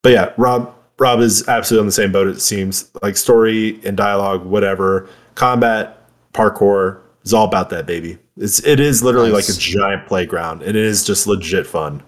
[0.02, 2.28] But yeah, Rob Rob is absolutely on the same boat.
[2.28, 8.18] It seems like story and dialogue, whatever combat, parkour is all about that baby.
[8.36, 9.48] It's it is literally nice.
[9.48, 12.02] like a giant playground, and it is just legit fun.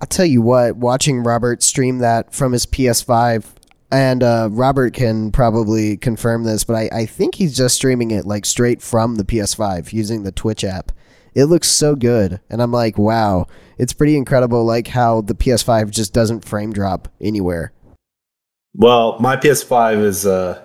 [0.00, 3.44] I'll tell you what, watching Robert stream that from his PS5,
[3.90, 8.24] and uh, Robert can probably confirm this, but I, I think he's just streaming it
[8.24, 10.92] like straight from the PS5 using the Twitch app.
[11.34, 13.46] It looks so good, and I'm like, wow,
[13.78, 17.72] it's pretty incredible, like how the PS5 just doesn't frame drop anywhere.
[18.74, 20.62] Well, my PS5 is uh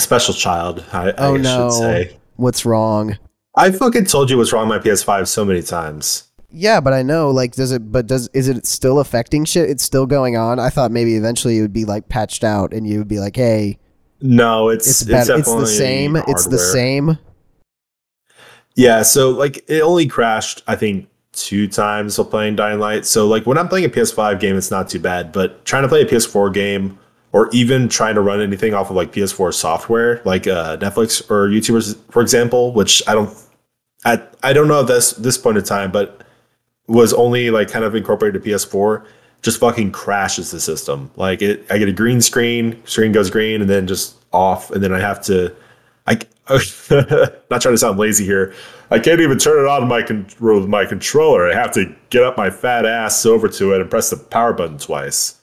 [0.00, 0.84] a special child.
[0.92, 1.70] I, oh I no!
[1.70, 2.16] Say.
[2.36, 3.18] What's wrong?
[3.54, 6.24] I fucking told you what's wrong with my PS5 so many times.
[6.50, 7.30] Yeah, but I know.
[7.30, 7.92] Like, does it?
[7.92, 9.68] But does is it still affecting shit?
[9.68, 10.58] It's still going on.
[10.58, 13.36] I thought maybe eventually it would be like patched out, and you would be like,
[13.36, 13.78] "Hey."
[14.22, 16.14] No, it's it's, it's, it's the same.
[16.14, 16.34] Hardware.
[16.34, 17.18] It's the same.
[18.74, 20.62] Yeah, so like it only crashed.
[20.66, 23.06] I think two times while playing Dying Light.
[23.06, 25.32] So like when I'm playing a PS5 game, it's not too bad.
[25.32, 26.98] But trying to play a PS4 game
[27.32, 31.48] or even trying to run anything off of like PS4 software, like uh, Netflix or
[31.48, 33.36] YouTubers, for example, which I don't,
[34.04, 36.24] I, I don't know at this this point in time, but
[36.86, 39.06] was only like kind of incorporated to PS4,
[39.42, 41.10] just fucking crashes the system.
[41.16, 44.82] Like it, I get a green screen, screen goes green, and then just off, and
[44.82, 45.54] then I have to,
[46.06, 46.14] I,
[46.50, 48.52] not trying to sound lazy here.
[48.90, 51.48] I can't even turn it on my con- with my controller.
[51.48, 54.52] I have to get up my fat ass over to it and press the power
[54.52, 55.39] button twice.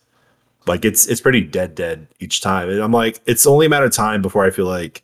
[0.68, 2.70] Like it's it's pretty dead dead each time.
[2.70, 5.03] And I'm like, it's only a matter of time before I feel like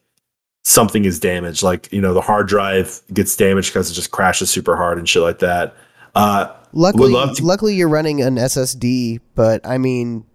[0.64, 1.64] something is damaged.
[1.64, 5.07] Like, you know, the hard drive gets damaged because it just crashes super hard and
[5.07, 5.76] shit like that.
[6.16, 10.26] Uh luckily to- luckily you're running an SSD, but I mean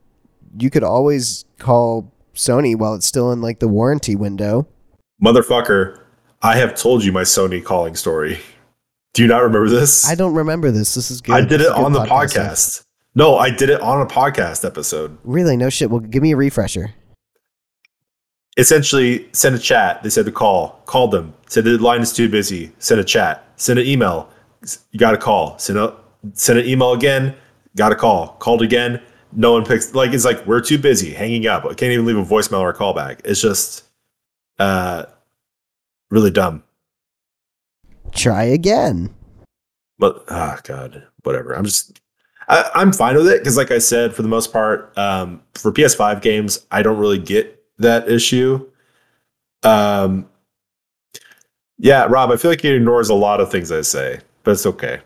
[0.58, 4.66] you could always call Sony while it's still in like the warranty window.
[5.22, 6.00] Motherfucker,
[6.42, 8.38] I have told you my Sony calling story.
[9.14, 10.08] Do you not remember this?
[10.08, 10.94] I don't remember this.
[10.94, 11.34] This is good.
[11.34, 12.36] I did it on the podcast.
[12.36, 12.84] podcast.
[13.18, 15.18] No, I did it on a podcast episode.
[15.24, 15.56] Really?
[15.56, 15.90] No shit.
[15.90, 16.94] Well, give me a refresher.
[18.56, 20.04] Essentially, send a chat.
[20.04, 20.80] They said to call.
[20.86, 21.34] Called them.
[21.48, 22.70] Said the line is too busy.
[22.78, 23.44] Send a chat.
[23.56, 24.30] Send an email.
[24.92, 25.58] You got to call.
[25.58, 25.96] Send a
[26.34, 27.34] send an email again.
[27.76, 28.36] Got a call.
[28.38, 29.02] Called again.
[29.32, 29.92] No one picks.
[29.96, 31.12] Like it's like we're too busy.
[31.12, 31.64] Hanging up.
[31.64, 33.22] I can't even leave a voicemail or a callback.
[33.24, 33.82] It's just,
[34.60, 35.06] uh,
[36.12, 36.62] really dumb.
[38.12, 39.12] Try again.
[39.98, 41.54] But ah, oh god, whatever.
[41.54, 42.00] I'm just
[42.49, 45.70] I, am fine with it because, like I said, for the most part, um, for
[45.70, 48.66] PS5 games, I don't really get that issue.
[49.62, 50.28] Um,
[51.78, 54.66] yeah, Rob, I feel like he ignores a lot of things I say, but it's
[54.66, 55.01] okay.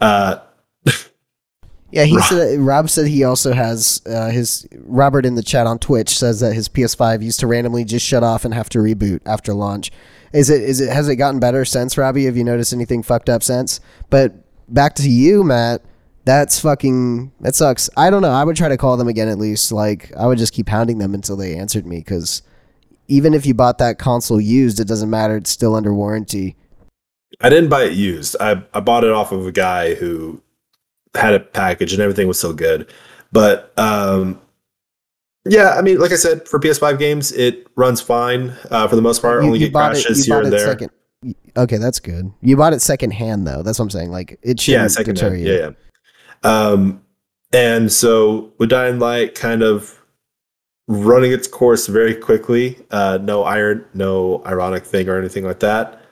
[0.00, 0.38] Uh,
[1.90, 5.78] yeah, he said Rob said he also has uh, his Robert in the chat on
[5.78, 9.20] Twitch says that his PS5 used to randomly just shut off and have to reboot
[9.26, 9.92] after launch.
[10.32, 12.24] Is it is it has it gotten better since Robbie?
[12.24, 13.80] Have you noticed anything fucked up since?
[14.10, 14.34] But
[14.72, 15.82] back to you, Matt.
[16.26, 17.88] That's fucking that sucks.
[17.96, 18.32] I don't know.
[18.32, 19.70] I would try to call them again at least.
[19.72, 22.42] Like I would just keep hounding them until they answered me because
[23.08, 25.36] even if you bought that console used, it doesn't matter.
[25.36, 26.56] It's still under warranty.
[27.40, 28.34] I didn't buy it used.
[28.40, 30.42] I, I bought it off of a guy who
[31.14, 32.92] had a package and everything was still good.
[33.30, 34.40] But um,
[35.44, 39.02] yeah, I mean, like I said, for PS5 games, it runs fine uh, for the
[39.02, 39.42] most part.
[39.42, 40.66] You- Only you get bought it- crashes here and there.
[40.66, 40.90] second-
[41.56, 42.32] Okay, that's good.
[42.42, 43.62] You bought it second hand though.
[43.62, 44.10] That's what I'm saying.
[44.10, 45.52] Like it shouldn't second deter you.
[45.52, 45.70] Yeah, yeah.
[46.42, 47.02] Um,
[47.52, 50.02] and so with Dying Light kind of
[50.88, 56.02] running its course very quickly, uh, no iron, no ironic thing or anything like that.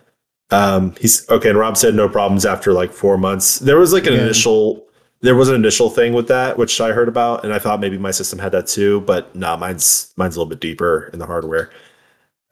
[0.50, 1.50] Um, he's okay.
[1.50, 3.58] And Rob said no problems after like four months.
[3.58, 4.86] There was like an initial,
[5.20, 7.98] there was an initial thing with that, which I heard about, and I thought maybe
[7.98, 11.26] my system had that too, but no, mine's mine's a little bit deeper in the
[11.26, 11.70] hardware.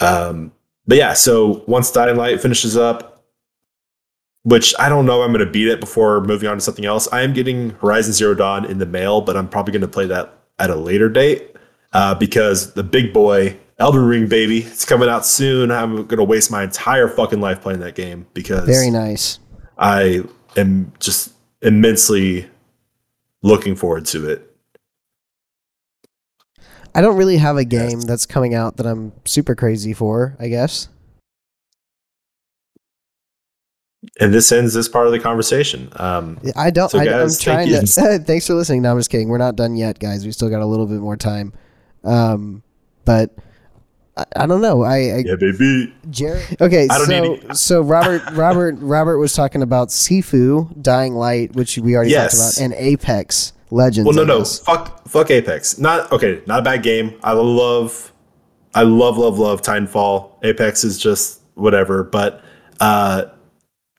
[0.00, 0.52] Um,
[0.86, 3.11] but yeah, so once Dying Light finishes up,
[4.45, 7.09] which I don't know, I'm going to beat it before moving on to something else.
[7.12, 10.07] I am getting Horizon Zero Dawn in the mail, but I'm probably going to play
[10.07, 11.57] that at a later date
[11.93, 15.70] uh, because the big boy Elden Ring, baby, it's coming out soon.
[15.70, 19.38] I'm going to waste my entire fucking life playing that game because Very nice.
[19.78, 20.22] I
[20.57, 21.32] am just
[21.62, 22.49] immensely
[23.43, 24.49] looking forward to it.
[26.95, 30.36] I don't really have a game that's coming out that I'm super crazy for.
[30.38, 30.88] I guess.
[34.20, 35.88] And this ends this part of the conversation.
[35.96, 36.90] Um, I don't.
[36.90, 38.18] So I, guys, I'm trying to.
[38.26, 38.82] thanks for listening.
[38.82, 39.28] No, I'm just kidding.
[39.28, 40.24] We're not done yet, guys.
[40.24, 41.53] We still got a little bit more time.
[42.03, 42.64] Um,
[43.05, 43.30] but
[44.16, 44.82] I, I don't know.
[44.82, 45.94] I, I yeah, baby.
[46.11, 46.61] Jared.
[46.61, 52.11] Okay, so so Robert Robert Robert was talking about Sifu, Dying Light, which we already
[52.11, 52.57] Yes.
[52.57, 54.07] talked about, and Apex Legends.
[54.07, 55.78] Well, no, no, fuck, fuck Apex.
[55.78, 56.42] Not okay.
[56.46, 57.14] Not a bad game.
[57.22, 58.12] I love,
[58.74, 60.32] I love, love, love Titanfall.
[60.42, 62.03] Apex is just whatever.
[62.05, 62.44] But
[62.80, 63.26] uh,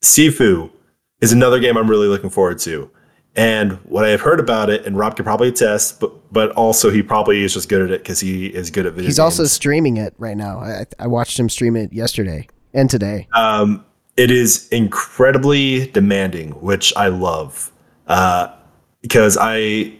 [0.03, 0.69] Sifu
[1.21, 2.91] is another game I'm really looking forward to.
[3.35, 7.01] And what I've heard about it, and Rob could probably attest, but but also he
[7.01, 9.19] probably is just good at it because he is good at video He's games.
[9.19, 10.59] also streaming it right now.
[10.59, 13.27] I, I watched him stream it yesterday and today.
[13.33, 13.83] Um,
[14.17, 17.71] it is incredibly demanding, which I love,
[18.07, 18.49] uh,
[19.01, 19.93] because I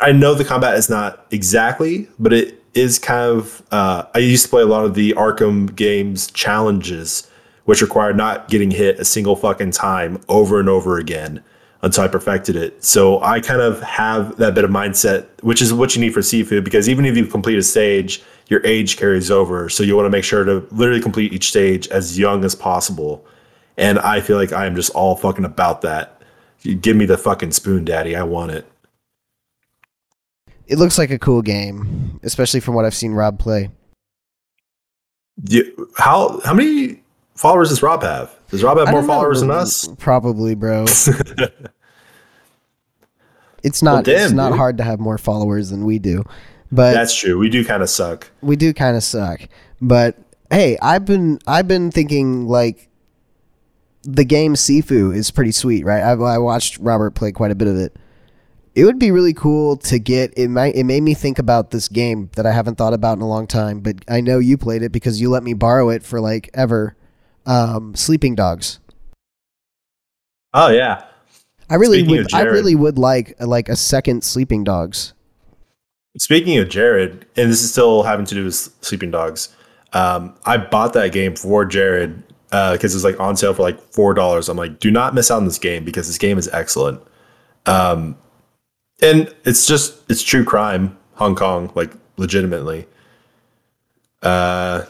[0.00, 3.62] I know the combat is not exactly, but it is kind of.
[3.72, 7.28] Uh, I used to play a lot of the Arkham games challenges,
[7.68, 11.44] which required not getting hit a single fucking time over and over again
[11.82, 12.82] until I perfected it.
[12.82, 16.20] So I kind of have that bit of mindset, which is what you need for
[16.20, 19.68] Sifu, because even if you complete a stage, your age carries over.
[19.68, 23.22] So you want to make sure to literally complete each stage as young as possible.
[23.76, 26.22] And I feel like I am just all fucking about that.
[26.62, 28.16] You give me the fucking spoon, daddy.
[28.16, 28.66] I want it.
[30.66, 33.68] It looks like a cool game, especially from what I've seen Rob play.
[35.46, 37.02] You, how how many
[37.38, 38.34] followers does Rob have?
[38.50, 39.88] Does Rob have more know, followers than us?
[39.98, 40.82] Probably, bro.
[43.62, 44.06] it's not.
[44.06, 44.58] Well, it's not dude.
[44.58, 46.24] hard to have more followers than we do,
[46.70, 47.38] but That's true.
[47.38, 48.30] We do kind of suck.
[48.40, 49.40] we do kind of suck.
[49.80, 50.16] But
[50.50, 52.88] hey, I've been I've been thinking like
[54.02, 56.02] the game Sifu is pretty sweet, right?
[56.02, 57.96] I, I watched Robert play quite a bit of it.
[58.74, 60.48] It would be really cool to get it.
[60.48, 63.28] Might it made me think about this game that I haven't thought about in a
[63.28, 66.20] long time, but I know you played it because you let me borrow it for
[66.20, 66.94] like ever.
[67.48, 68.78] Um, Sleeping Dogs.
[70.54, 71.04] Oh yeah.
[71.70, 72.34] I really Speaking would.
[72.34, 75.14] I really would like like a second Sleeping Dogs.
[76.18, 79.54] Speaking of Jared, and this is still having to do with Sleeping Dogs,
[79.92, 83.80] um, I bought that game for Jared because it was like on sale for like
[83.92, 84.48] four dollars.
[84.48, 87.00] I'm like, do not miss out on this game because this game is excellent.
[87.66, 88.16] Um,
[89.00, 92.86] and it's just it's true crime, Hong Kong, like legitimately.
[94.22, 94.84] Uh,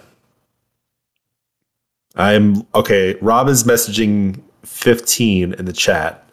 [2.19, 3.15] I'm okay.
[3.23, 6.29] Rob is messaging 15 in the chat.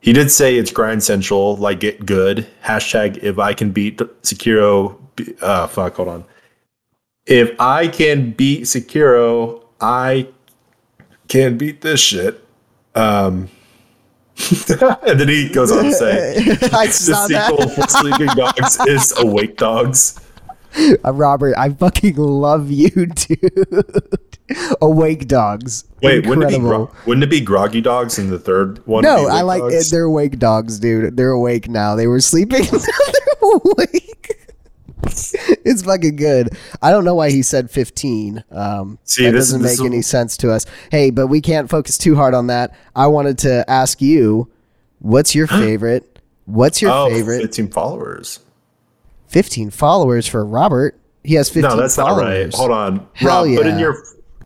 [0.00, 2.46] He did say it's grind central, like get good.
[2.62, 4.98] Hashtag if I can beat Sekiro.
[5.40, 6.24] Uh, fuck, hold on.
[7.24, 10.28] If I can beat Sekiro, I
[11.28, 12.44] can beat this shit.
[12.94, 13.48] Um,
[15.06, 17.74] and then he goes on to say the sequel that.
[17.74, 20.20] for Sleeping Dogs is Awake Dogs.
[20.76, 24.33] Uh, Robert, I fucking love you, dude.
[24.82, 25.84] Awake Dogs.
[26.02, 29.02] Wait, wouldn't it, be gro- wouldn't it be Groggy Dogs in the third one?
[29.02, 29.88] No, I like Dogs?
[29.88, 29.90] it.
[29.90, 31.16] They're awake dogs, dude.
[31.16, 31.94] They're awake now.
[31.96, 32.64] They were sleeping.
[32.70, 34.36] They're awake.
[35.06, 36.56] it's fucking good.
[36.82, 38.44] I don't know why he said 15.
[38.50, 40.66] Um, See, that this- doesn't this make any sense to us.
[40.90, 42.74] Hey, but we can't focus too hard on that.
[42.94, 44.50] I wanted to ask you,
[44.98, 46.20] what's your favorite?
[46.46, 47.40] What's your oh, favorite?
[47.40, 48.40] 15 followers.
[49.28, 50.98] 15 followers for Robert.
[51.22, 52.22] He has 15 No, that's followers.
[52.22, 52.54] not right.
[52.54, 53.06] Hold on.
[53.14, 53.80] Hell Rob, put in yeah.
[53.80, 54.04] your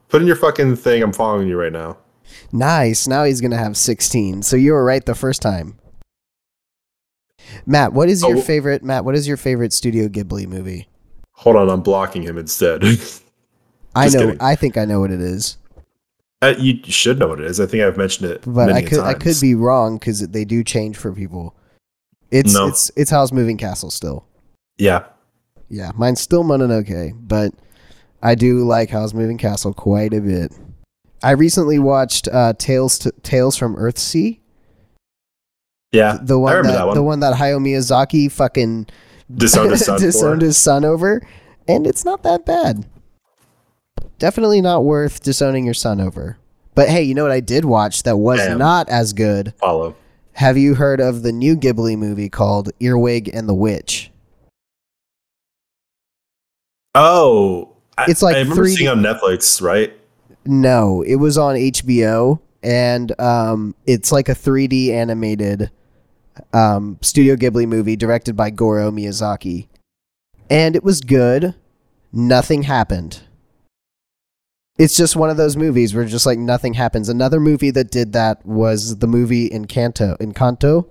[0.08, 1.02] put in your fucking thing.
[1.02, 1.98] I'm following you right now.
[2.52, 3.06] Nice.
[3.06, 4.42] Now he's going to have 16.
[4.42, 5.78] So you were right the first time.
[7.66, 8.40] Matt, what is your Oh.
[8.40, 10.88] favorite Matt, what is your favorite Studio Ghibli movie?
[11.32, 12.82] Hold on, I'm blocking him instead.
[13.94, 14.36] I know kidding.
[14.40, 15.56] I think I know what it is.
[16.42, 17.58] Uh, you should know what it is.
[17.58, 18.42] I think I've mentioned it.
[18.46, 21.54] But I could I could be wrong cuz they do change for people.
[22.30, 22.66] It's No.
[22.68, 24.24] it's it's Howl's Moving Castle still.
[24.76, 25.04] Yeah.
[25.68, 27.52] Yeah, mine's still Mononoke, but
[28.22, 30.52] I do like Howl's Moving Castle quite a bit.
[31.22, 34.38] I recently watched uh, Tales to, Tales from Earthsea,
[35.92, 36.18] Yeah.
[36.22, 36.94] the I one remember that, that one.
[36.96, 38.86] the one that Hayao Miyazaki fucking
[39.34, 40.00] Disowned his son.
[40.00, 41.20] disowned his son over,
[41.66, 42.86] and it's not that bad.
[44.18, 46.38] Definitely not worth disowning your son over.
[46.74, 48.58] But hey, you know what I did watch that was Damn.
[48.58, 49.52] not as good?
[49.58, 49.96] Follow.
[50.34, 54.10] Have you heard of the new Ghibli movie called Earwig and the Witch?
[56.94, 57.76] Oh,
[58.06, 59.92] It's like I remember 3D seeing on Netflix, right?
[60.44, 65.70] No, it was on HBO, and um, it's like a 3D animated
[66.52, 69.68] um, Studio Ghibli movie directed by Goro Miyazaki,
[70.48, 71.54] and it was good.
[72.12, 73.22] Nothing happened.
[74.78, 77.08] It's just one of those movies where just like nothing happens.
[77.08, 80.16] Another movie that did that was the movie Encanto.
[80.18, 80.88] Encanto.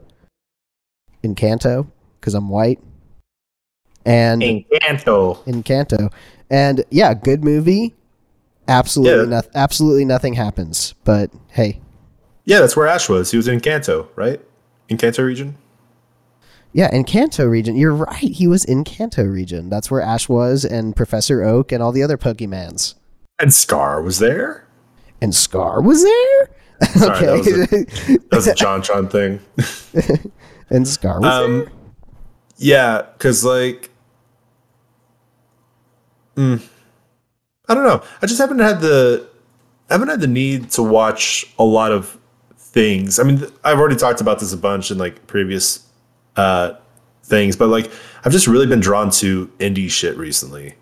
[1.23, 1.89] Encanto,
[2.19, 2.79] because I'm white.
[4.07, 5.43] And Encanto.
[5.45, 6.11] Encanto.
[6.49, 7.93] And yeah, good movie.
[8.67, 9.29] Absolutely Yeah.
[9.29, 9.51] nothing.
[9.53, 10.93] Absolutely nothing happens.
[11.03, 11.81] But hey,
[12.45, 13.31] Yeah, that's where Ash was.
[13.31, 14.39] He was in Kanto, right?
[14.89, 15.57] In Kanto region.
[16.71, 18.15] yeah, in Kanto region, you're right.
[18.19, 19.69] He was in Kanto region.
[19.69, 22.93] That's where Ash was, and Professor Oak, and all the other Pokemans.
[23.39, 24.65] And Scar was there.
[25.21, 26.49] And Scar was there.
[26.93, 29.39] Sorry, that was okay, That was a JonTron thing.
[30.69, 31.71] and Scar was Um, there.
[32.57, 33.89] yeah, because like,
[36.37, 36.61] mm,
[37.67, 38.03] I don't know.
[38.21, 39.27] I just haven't had the,
[39.89, 42.17] I haven't had the need to watch a lot of
[42.57, 43.19] things.
[43.19, 45.85] I mean, I've already talked about this a bunch in like previous
[46.35, 46.75] uh,
[47.23, 47.91] things, but like,
[48.23, 50.75] I've just really been drawn to indie shit recently.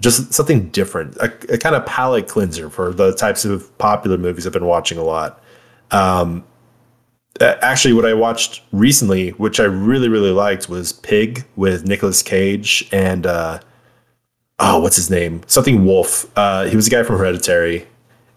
[0.00, 4.46] Just something different, a, a kind of palate cleanser for the types of popular movies
[4.46, 5.42] I've been watching a lot.
[5.90, 6.40] Uh,
[7.40, 12.88] actually what I watched recently, which I really really liked, was Pig with Nicolas Cage
[12.92, 13.60] and uh,
[14.58, 15.42] oh, what's his name?
[15.46, 16.26] Something Wolff.
[16.36, 17.86] Uh, he was a guy from Hereditary,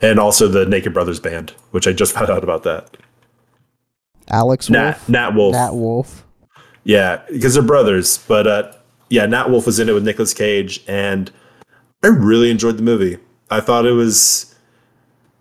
[0.02, 2.98] and also the Naked Brothers band, which I just found out about that.
[4.30, 5.10] Alex Nat Wolff.
[5.10, 5.54] Nat Wolff.
[5.54, 6.26] Nat Wolff.
[6.84, 8.20] Yeah, because they're brothers.
[8.28, 8.72] But uh,
[9.10, 11.32] yeah, Nat Wolff was in it with Nicolas Cage, and
[12.04, 13.18] I really enjoyed the movie.
[13.50, 14.56] I thought it was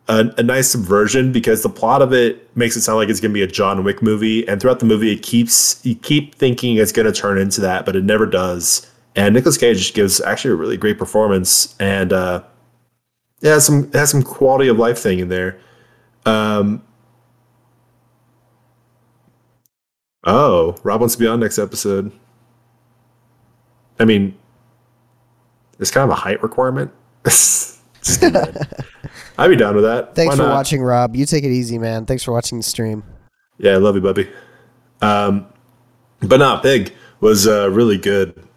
[0.08, 3.30] a, a nice subversion because the plot of it makes it sound like it's going
[3.30, 6.76] to be a John Wick movie, and throughout the movie, it keeps you keep thinking
[6.76, 8.90] it's going to turn into that, but it never does.
[9.18, 12.44] And Nicolas Cage gives actually a really great performance, and uh,
[13.42, 15.58] it has some it has some quality of life thing in there.
[16.24, 16.84] Um,
[20.24, 22.12] Oh, Rob wants to be on next episode.
[23.98, 24.36] I mean,
[25.78, 26.90] it's kind of a height requirement.
[27.24, 30.14] I'd be down with that.
[30.14, 31.16] Thanks for watching, Rob.
[31.16, 32.04] You take it easy, man.
[32.04, 33.04] Thanks for watching the stream.
[33.58, 34.28] Yeah, I love you, Bubby.
[35.00, 35.46] Um,
[36.20, 38.47] but not big was uh, really good.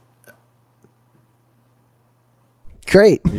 [2.92, 3.22] Great.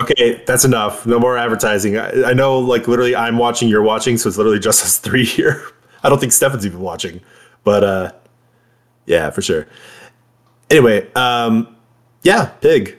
[0.00, 1.06] Okay, that's enough.
[1.06, 1.98] No more advertising.
[1.98, 5.26] I, I know, like literally, I'm watching, you're watching, so it's literally just us three
[5.26, 5.62] here.
[6.02, 7.20] I don't think Stefan's even watching,
[7.64, 8.12] but uh,
[9.04, 9.66] yeah, for sure.
[10.70, 11.76] Anyway, um,
[12.22, 12.96] yeah, Pig.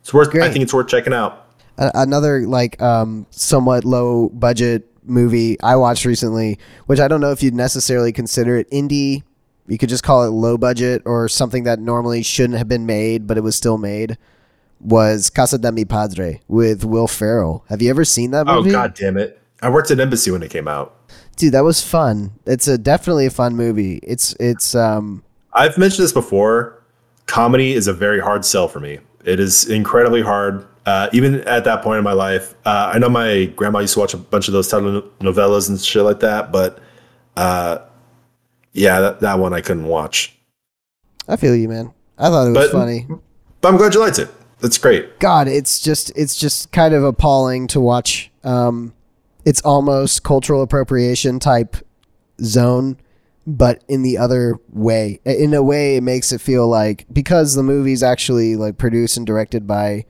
[0.00, 0.34] It's worth.
[0.34, 1.46] I think it's worth checking out.
[1.78, 7.30] A- another like um somewhat low budget movie I watched recently, which I don't know
[7.30, 9.22] if you'd necessarily consider it indie.
[9.68, 13.26] You could just call it low budget or something that normally shouldn't have been made,
[13.26, 14.18] but it was still made.
[14.80, 17.64] Was Casa de Mi Padre with Will Ferrell.
[17.68, 18.70] Have you ever seen that Oh movie?
[18.70, 19.40] god damn it!
[19.62, 20.94] I worked at Embassy when it came out.
[21.36, 22.32] dude, that was fun.
[22.46, 24.00] It's a definitely a fun movie.
[24.02, 25.22] It's it's um
[25.52, 26.82] I've mentioned this before.
[27.26, 28.98] Comedy is a very hard sell for me.
[29.24, 30.66] It is incredibly hard.
[30.84, 34.00] Uh, even at that point in my life, uh, I know my grandma used to
[34.00, 36.78] watch a bunch of those telenovelas and shit like that, but
[37.36, 37.78] uh,
[38.72, 40.36] yeah, that, that one I couldn't watch.
[41.26, 41.92] I feel you, man.
[42.16, 43.06] I thought it was But- funny.
[43.60, 44.28] But I'm glad you liked it.
[44.60, 45.18] That's great.
[45.18, 48.30] God, it's just it's just kind of appalling to watch.
[48.42, 48.94] Um,
[49.44, 51.76] it's almost cultural appropriation type
[52.42, 52.96] zone,
[53.46, 55.20] but in the other way.
[55.24, 59.26] In a way, it makes it feel like because the movie's actually like produced and
[59.26, 60.06] directed by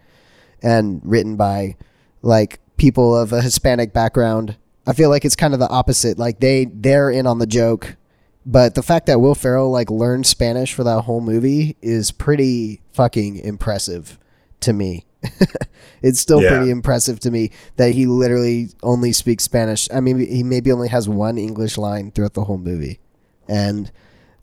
[0.63, 1.77] and written by
[2.23, 4.57] like people of a Hispanic background.
[4.87, 6.19] I feel like it's kind of the opposite.
[6.19, 7.97] Like they they're in on the joke,
[8.45, 12.81] but the fact that Will Ferrell like learned Spanish for that whole movie is pretty
[12.93, 14.21] fucking impressive
[14.61, 15.07] to me.
[16.03, 16.51] it's still Yeah.
[16.51, 19.89] pretty impressive to me that he literally only speaks Spanish.
[19.93, 23.01] I mean, he maybe only has one English line throughout the whole movie,
[23.49, 23.91] and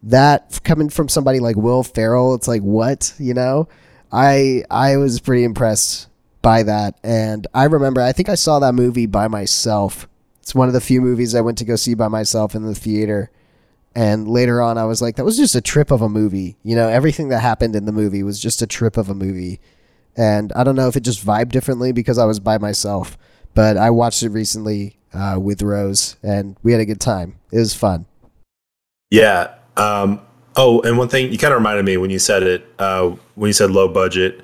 [0.01, 3.67] that coming from somebody like Will Ferrell, it's like what you know.
[4.11, 6.07] I I was pretty impressed
[6.41, 10.07] by that, and I remember I think I saw that movie by myself.
[10.41, 12.75] It's one of the few movies I went to go see by myself in the
[12.75, 13.31] theater.
[13.95, 16.57] And later on, I was like, that was just a trip of a movie.
[16.63, 19.61] You know, everything that happened in the movie was just a trip of a movie.
[20.15, 23.17] And I don't know if it just vibed differently because I was by myself,
[23.53, 27.39] but I watched it recently uh, with Rose and we had a good time.
[27.51, 28.05] It was fun.
[29.09, 29.53] Yeah.
[29.77, 30.21] Um,
[30.55, 33.49] oh, and one thing you kind of reminded me when you said it, uh, when
[33.49, 34.41] you said low budget,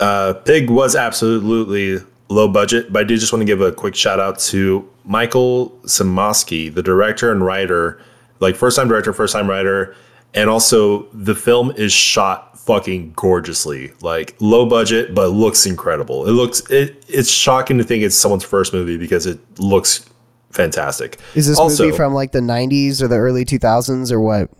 [0.00, 3.94] uh, Pig was absolutely low budget, but I do just want to give a quick
[3.94, 8.00] shout out to Michael Sarnoski, the director and writer,
[8.40, 9.94] like first time director, first time writer.
[10.34, 16.26] And also the film is shot fucking gorgeously, like low budget, but looks incredible.
[16.28, 20.04] It looks, it, it's shocking to think it's someone's first movie because it looks
[20.50, 21.18] fantastic.
[21.34, 24.50] Is this Also- movie from like the 90s or the early 2000s or what?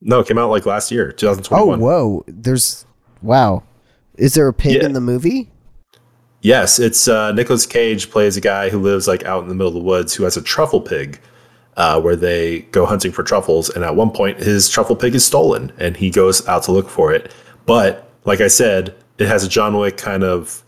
[0.00, 1.80] No, it came out like last year, 2021.
[1.80, 2.24] Oh, whoa.
[2.28, 2.86] There's,
[3.20, 3.62] wow.
[4.16, 4.84] Is there a pig Yeah.
[4.84, 5.50] in the movie?
[6.42, 9.68] Yes, it's uh, Nicolas Cage plays a guy who lives like out in the middle
[9.68, 11.18] of the woods who has a truffle pig,
[11.76, 13.68] uh, where they go hunting for truffles.
[13.70, 16.88] And at one point, his truffle pig is stolen, and he goes out to look
[16.88, 17.32] for it.
[17.66, 20.62] But like I said, it has a John Wick kind of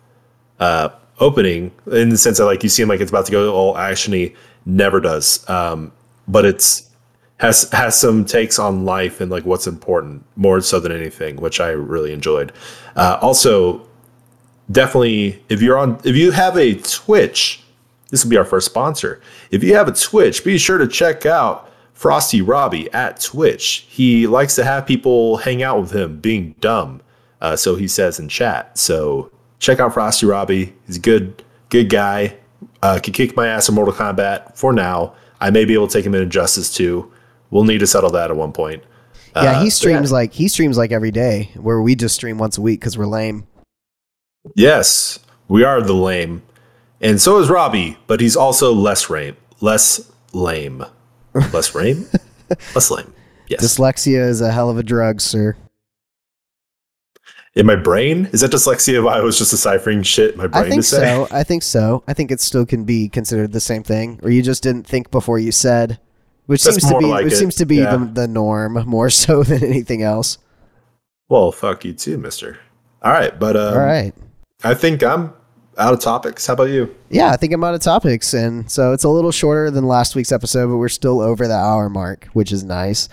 [0.59, 0.91] uh,
[1.21, 4.35] opening in the sense that like you seem like it's about to go all actiony.
[4.67, 5.93] Never does, um,
[6.27, 6.91] but it's
[7.39, 11.61] has has some takes on life and like what's important more so than anything, which
[11.61, 12.53] I really enjoyed.
[12.97, 13.89] Uh, also,
[14.71, 17.63] definitely if you're on if you have a twitch
[18.11, 19.21] this will be our first sponsor
[19.51, 21.68] if you have a twitch be sure to check out
[21.99, 27.01] frosty robbie at twitch he likes to have people hang out with him being dumb
[27.41, 29.29] uh, so he says in chat so
[29.59, 32.33] check out frosty robbie he's a good good guy
[32.83, 35.93] uh, can kick my ass in mortal kombat for now i may be able to
[35.93, 37.11] take him in Injustice 2
[37.51, 38.83] we'll need to settle that at one point
[39.35, 42.39] yeah, Uh, he so streams like he streams like every day, where we just stream
[42.39, 43.47] once a week because we're lame.
[44.55, 45.19] Yes,
[45.49, 46.43] we are the lame.
[47.01, 49.37] And so is Robbie, but he's also less lame.
[49.61, 50.85] Less lame.
[51.35, 52.07] Less lame?
[52.75, 53.13] less lame.
[53.49, 53.63] Yes.
[53.63, 55.57] Dyslexia is a hell of a drug, sir.
[57.55, 58.29] in my brain?
[58.33, 60.97] Is that dyslexia if I was just deciphering shit my brain I think to say?
[60.99, 61.29] so.
[61.31, 62.05] I think so.
[62.07, 65.11] I think it still can be considered the same thing, or you just didn't think
[65.11, 65.99] before you said,
[66.47, 67.97] which That's seems to be like which it, seems to be yeah.
[67.97, 70.39] the, the norm more so than anything else.
[71.29, 72.59] Well, fuck you too, mister.
[73.03, 74.15] All right, but um, All right.
[74.65, 75.33] I think I'm
[75.79, 76.47] out of topics.
[76.47, 76.95] How about you?
[77.11, 80.15] Yeah, I think I'm out of topics, and so it's a little shorter than last
[80.17, 83.09] week's episode, but we're still over the hour mark, which is nice.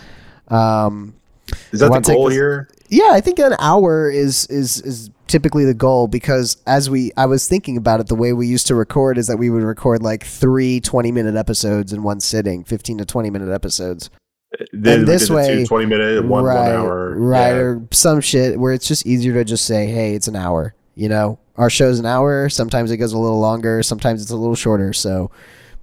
[0.50, 1.16] Um,
[1.72, 2.70] Is that the goal this- here?
[2.90, 7.26] yeah, I think an hour is is is typically the goal because as we I
[7.26, 10.04] was thinking about it, the way we used to record is that we would record
[10.04, 14.10] like three 20 minute episodes in one sitting, 15 to 20 minute episodes.
[14.72, 17.16] Then we this the two way- 20 minute, one, one hour.
[17.18, 17.56] right, Yeah.
[17.56, 21.10] or some shit where it's just easier to just say, "Hey, it's an hour." You
[21.10, 22.50] know, our show's an hour.
[22.50, 23.84] Sometimes it goes a little longer.
[23.84, 24.94] Sometimes it's a little shorter.
[24.94, 25.32] So,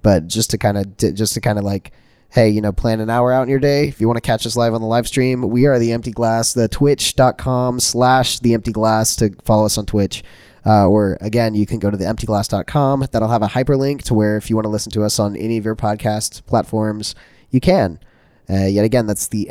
[0.01, 1.91] but just to kind of, just to kind of like,
[2.29, 3.87] hey, you know, plan an hour out in your day.
[3.87, 6.11] If you want to catch us live on the live stream, we are the Empty
[6.11, 10.23] Glass, the Twitch.com slash the Empty Glass to follow us on Twitch.
[10.65, 13.07] Uh, or again, you can go to the emptyglass.com.
[13.11, 15.57] That'll have a hyperlink to where if you want to listen to us on any
[15.57, 17.15] of your podcast platforms,
[17.49, 17.99] you can.
[18.49, 19.47] Uh, yet again, that's the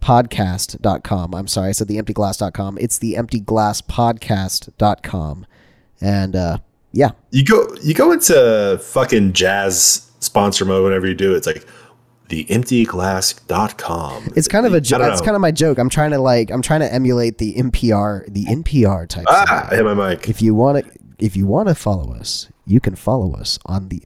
[0.00, 1.34] emptyglasspodcast.com.
[1.34, 2.78] I'm sorry, I said the emptyglass.com.
[2.80, 5.46] It's the emptyglasspodcast.com.
[6.00, 6.58] And uh,
[6.92, 11.38] yeah, You go you go into fucking jazz sponsor mode whenever you do it.
[11.38, 11.66] It's like
[12.28, 14.32] the theemptyglass.com.
[14.36, 15.00] it's kind of a joke.
[15.00, 15.78] That's kind of my joke.
[15.78, 19.24] I'm trying to like, I'm trying to emulate the NPR, the NPR type.
[19.28, 19.68] Ah.
[19.70, 20.28] I hit my mic.
[20.28, 23.88] If you want to, if you want to follow us, you can follow us on
[23.88, 24.02] the.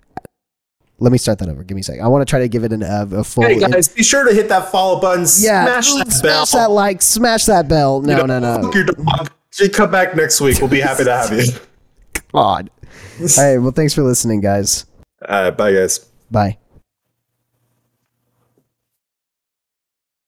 [1.00, 1.64] Let me start that over.
[1.64, 2.04] Give me a second.
[2.04, 3.42] I want to try to give it an, a, a full.
[3.44, 5.22] Hey guys, be sure to hit that follow button.
[5.40, 6.46] yeah, Smash that bell.
[6.46, 8.02] that like, smash that bell.
[8.02, 8.62] No, You no, know, no.
[8.64, 9.30] Fuck your dog.
[9.58, 10.58] You come back next week.
[10.60, 11.52] We'll be happy to have you.
[12.32, 12.70] God.
[13.20, 13.58] All right.
[13.58, 14.86] Well, thanks for listening, guys.
[15.28, 15.98] All right, bye guys.
[16.30, 16.58] Bye.